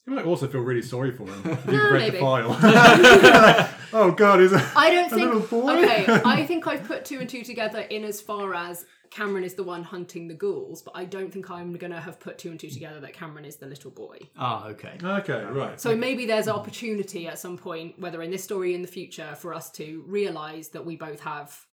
You 0.08 0.15
might 0.15 0.26
also 0.26 0.48
feel 0.48 0.62
really 0.62 0.82
sorry 0.82 1.12
for 1.12 1.28
him. 1.28 1.41
if 1.46 1.65
No, 1.65 1.74
You've 1.74 1.91
read 1.91 2.00
maybe. 2.00 2.17
the 2.17 2.20
file. 2.20 2.58
oh 3.93 4.12
God, 4.12 4.39
is 4.39 4.54
it? 4.54 4.63
I 4.76 4.89
don't 4.89 5.12
a 5.12 5.15
think. 5.15 5.50
boy? 5.50 5.84
Okay, 5.84 6.06
I 6.24 6.46
think 6.46 6.65
I've 6.65 6.86
put 6.86 7.04
two 7.04 7.20
and 7.20 7.30
two 7.30 7.43
together 7.43 7.82
in 7.82 8.06
as 8.06 8.22
far 8.22 8.56
as 8.56 8.86
Cameron 9.10 9.43
is 9.43 9.56
the 9.56 9.63
one 9.63 9.84
hunting 9.84 10.30
the 10.30 10.34
ghouls, 10.34 10.82
but 10.82 10.91
I 10.96 11.04
don't 11.04 11.32
think 11.32 11.50
I'm 11.52 11.74
going 11.74 11.91
to 11.91 12.00
have 12.00 12.22
put 12.22 12.38
two 12.38 12.52
and 12.52 12.60
two 12.60 12.70
together 12.70 13.02
that 13.02 13.13
Cameron 13.13 13.43
is 13.43 13.58
the 13.58 13.65
little 13.65 13.91
boy. 13.91 14.17
Ah, 14.38 14.67
okay. 14.67 14.98
Okay, 15.04 15.43
right. 15.43 15.80
So 15.80 15.96
maybe 15.96 16.26
there's 16.26 16.48
an 16.48 16.54
opportunity 16.54 17.28
at 17.28 17.38
some 17.38 17.58
point, 17.58 18.00
whether 18.00 18.22
in 18.22 18.32
this 18.32 18.43
story 18.43 18.72
or 18.72 18.76
in 18.76 18.82
the 18.82 18.88
future, 18.88 19.36
for 19.36 19.54
us 19.54 19.70
to 19.72 20.04
realise 20.08 20.70
that 20.70 20.86
we 20.86 20.96
both 20.96 21.20
have 21.20 21.65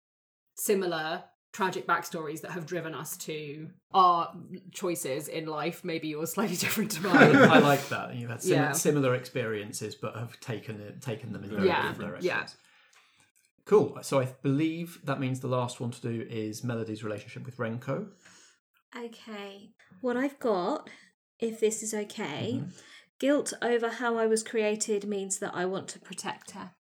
similar 0.56 1.22
tragic 1.54 1.86
backstories 1.86 2.40
that 2.42 2.50
have 2.50 2.66
driven 2.66 2.94
us 2.94 3.16
to 3.16 3.68
our 3.94 4.34
choices 4.72 5.28
in 5.28 5.46
life. 5.46 5.84
Maybe 5.84 6.08
yours 6.08 6.32
slightly 6.32 6.56
different 6.66 6.90
to 6.90 7.02
mine. 7.02 7.36
I 7.56 7.60
like 7.60 7.88
that. 7.88 8.14
You've 8.16 8.28
had 8.30 8.42
sim- 8.42 8.52
Yeah. 8.52 8.72
similar 8.72 9.14
experiences, 9.14 9.94
but 9.94 10.14
have 10.16 10.38
taken 10.40 10.80
it, 10.80 11.00
taken 11.00 11.32
them 11.32 11.44
in 11.44 11.50
very 11.50 11.66
Yeah, 11.68 11.88
different 11.88 12.10
directions. 12.10 12.24
yeah. 12.26 12.46
Cool. 13.66 13.98
So 14.02 14.20
I 14.20 14.26
believe 14.42 14.98
that 15.04 15.18
means 15.20 15.40
the 15.40 15.46
last 15.48 15.80
one 15.80 15.90
to 15.92 16.00
do 16.02 16.26
is 16.28 16.62
Melody's 16.64 17.02
relationship 17.04 17.46
with 17.46 17.56
Renko. 17.56 18.08
Okay. 18.96 19.70
What 20.02 20.16
I've 20.16 20.38
got, 20.38 20.90
if 21.38 21.60
this 21.60 21.82
is 21.82 21.94
okay, 21.94 22.54
Mm-hmm. 22.56 22.68
guilt 23.20 23.52
over 23.62 23.88
how 23.88 24.18
I 24.18 24.26
was 24.26 24.42
created 24.42 25.06
means 25.08 25.38
that 25.38 25.54
I 25.54 25.64
want 25.66 25.86
to 25.88 26.00
protect 26.00 26.50
her. 26.50 26.72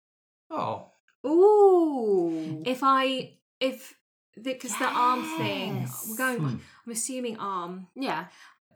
Oh, 0.50 0.90
Ooh. 1.26 2.64
If 2.66 2.80
I, 2.84 3.36
if, 3.62 3.94
because 4.42 4.78
the 4.80 4.86
arm 4.86 5.24
thing, 5.38 5.88
we're 6.10 6.18
going, 6.18 6.40
Hmm. 6.40 6.56
I'm 6.86 6.92
assuming 6.92 7.38
arm, 7.38 7.88
Yeah. 7.96 8.26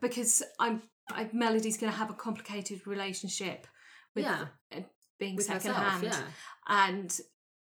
because 0.00 0.42
I'm, 0.58 0.82
I, 1.10 1.28
Melody's 1.32 1.76
going 1.78 1.92
to 1.92 1.98
have 1.98 2.10
a 2.10 2.14
complicated 2.14 2.86
relationship 2.86 3.66
with 4.14 4.24
Yeah. 4.24 4.46
uh, 4.74 4.80
being 5.18 5.36
With 5.36 5.46
second 5.46 5.72
herself, 5.74 5.92
hand. 5.92 6.04
yeah. 6.04 6.22
And 6.68 7.20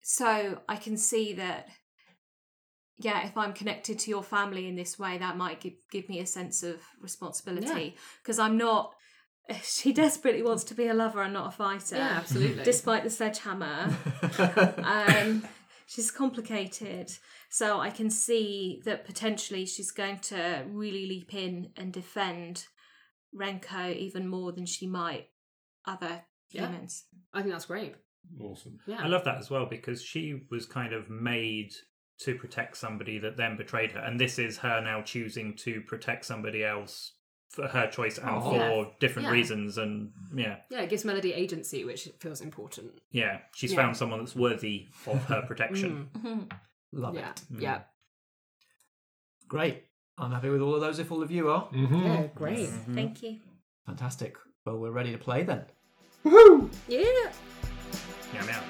so 0.02 0.62
I 0.67 0.76
can 0.76 0.97
see 0.97 1.34
that, 1.34 1.69
yeah, 3.00 3.26
if 3.28 3.38
I'm 3.38 3.54
connected 3.54 4.00
to 4.00 4.10
your 4.10 4.23
family 4.23 4.67
in 4.67 4.76
this 4.76 4.97
way, 4.97 5.17
that 5.19 5.38
might 5.38 5.60
give, 5.62 5.73
give 5.91 6.10
me 6.10 6.19
a 6.19 6.26
sense 6.26 6.63
of 6.63 6.82
responsibility 7.02 7.95
because 8.21 8.39
I'm 8.39 8.58
not. 8.58 8.93
She 9.63 9.93
desperately 9.93 10.43
wants 10.43 10.65
to 10.65 10.73
be 10.73 10.88
a 10.88 10.93
lover 10.93 11.21
and 11.21 11.32
not 11.32 11.47
a 11.47 11.52
fighter. 11.52 11.95
Yeah, 11.95 12.17
absolutely. 12.17 12.65
Despite 12.65 13.04
the 13.06 13.10
sledgehammer, 13.10 13.95
um, 14.84 15.47
she's 15.88 16.12
complicated. 16.12 17.12
So 17.50 17.80
I 17.80 17.89
can 17.89 18.10
see 18.12 18.82
that 18.86 19.06
potentially 19.06 19.65
she's 19.65 19.89
going 19.91 20.19
to 20.19 20.63
really 20.69 21.08
leap 21.08 21.34
in 21.34 21.71
and 21.76 21.91
defend 21.91 22.65
Renko 23.36 23.95
even 23.95 24.28
more 24.28 24.52
than 24.52 24.65
she 24.65 24.86
might 24.86 25.30
other 25.86 26.23
Yeah. 26.52 26.67
humans. 26.67 27.06
I 27.34 27.41
think 27.41 27.54
that's 27.54 27.65
great. 27.65 27.95
Awesome. 28.39 28.80
Yeah. 28.86 29.02
I 29.02 29.08
love 29.08 29.23
that 29.23 29.38
as 29.38 29.50
well 29.50 29.65
because 29.65 30.04
she 30.04 30.41
was 30.52 30.65
kind 30.65 30.93
of 30.93 31.10
made 31.10 31.71
to 32.19 32.36
protect 32.36 32.76
somebody 32.78 33.19
that 33.19 33.38
then 33.38 33.56
betrayed 33.58 33.91
her, 33.91 34.00
and 34.00 34.19
this 34.19 34.39
is 34.39 34.58
her 34.58 34.82
now 34.82 35.02
choosing 35.02 35.56
to 35.56 35.82
protect 35.82 36.26
somebody 36.26 36.63
else 36.63 37.13
for 37.49 37.67
her 37.67 37.88
choice 37.89 38.17
and 38.17 38.29
Oh. 38.29 38.41
for 38.41 38.55
Yeah. 38.55 38.86
different 38.99 39.27
Yeah. 39.27 39.33
reasons. 39.33 39.77
And 39.77 40.12
yeah, 40.36 40.57
Yeah, 40.69 40.81
it 40.81 40.89
gives 40.89 41.05
Melody 41.05 41.33
agency, 41.33 41.83
which 41.86 42.10
feels 42.19 42.41
important. 42.41 42.99
yeah, 43.12 43.41
she's 43.55 43.71
Yeah. 43.73 43.77
found 43.77 43.97
someone 43.97 44.19
that's 44.19 44.36
worthy 44.36 44.88
of 45.05 45.23
her 45.25 45.41
protection. 45.47 46.10
Mm. 46.17 46.51
Love 46.91 47.15
yeah. 47.15 47.31
it. 47.31 47.41
Yeah. 47.60 47.81
Great. 49.47 49.83
I'm 50.17 50.31
happy 50.31 50.49
with 50.49 50.62
all 50.62 50.75
of 50.75 50.81
those 50.81 50.99
if 50.99 51.12
all 51.12 51.21
of 51.21 51.31
you 51.31 51.49
are. 51.49 51.67
Mm-hmm. 51.69 52.05
Yeah, 52.05 52.27
great. 52.36 52.67
Thank 52.69 53.21
you. 53.23 53.39
Fantastic. 53.86 54.36
Well, 54.65 54.77
we're 54.79 54.91
ready 54.91 55.12
to 55.12 55.17
play 55.17 55.43
then. 55.43 55.65
Yeah. 56.25 57.31
Meow 58.33 58.45
meow. 58.45 58.63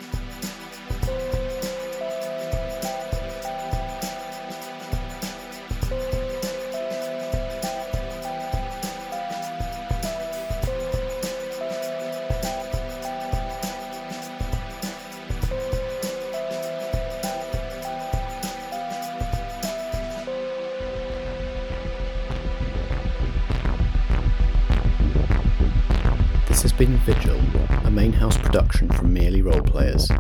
Been 26.77 26.97
Vigil, 26.97 27.41
a 27.85 27.89
main 27.89 28.13
house 28.13 28.37
production 28.37 28.87
from 28.89 29.11
Merely 29.11 29.41
Roleplayers. 29.41 30.11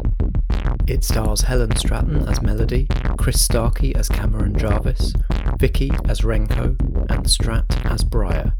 It 0.89 1.03
stars 1.03 1.41
Helen 1.41 1.75
Stratton 1.75 2.27
as 2.27 2.41
Melody, 2.41 2.87
Chris 3.19 3.39
Starkey 3.39 3.93
as 3.95 4.09
Cameron 4.09 4.57
Jarvis, 4.57 5.13
Vicky 5.59 5.91
as 6.09 6.21
Renko, 6.21 6.69
and 7.11 7.25
Strat 7.27 7.85
as 7.85 8.03
Briar. 8.03 8.53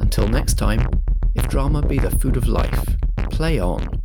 Until 0.00 0.28
next 0.28 0.54
time, 0.54 0.86
if 1.34 1.48
drama 1.48 1.82
be 1.82 1.98
the 1.98 2.10
food 2.10 2.36
of 2.36 2.48
life, 2.48 2.84
play 3.30 3.58
on. 3.58 4.01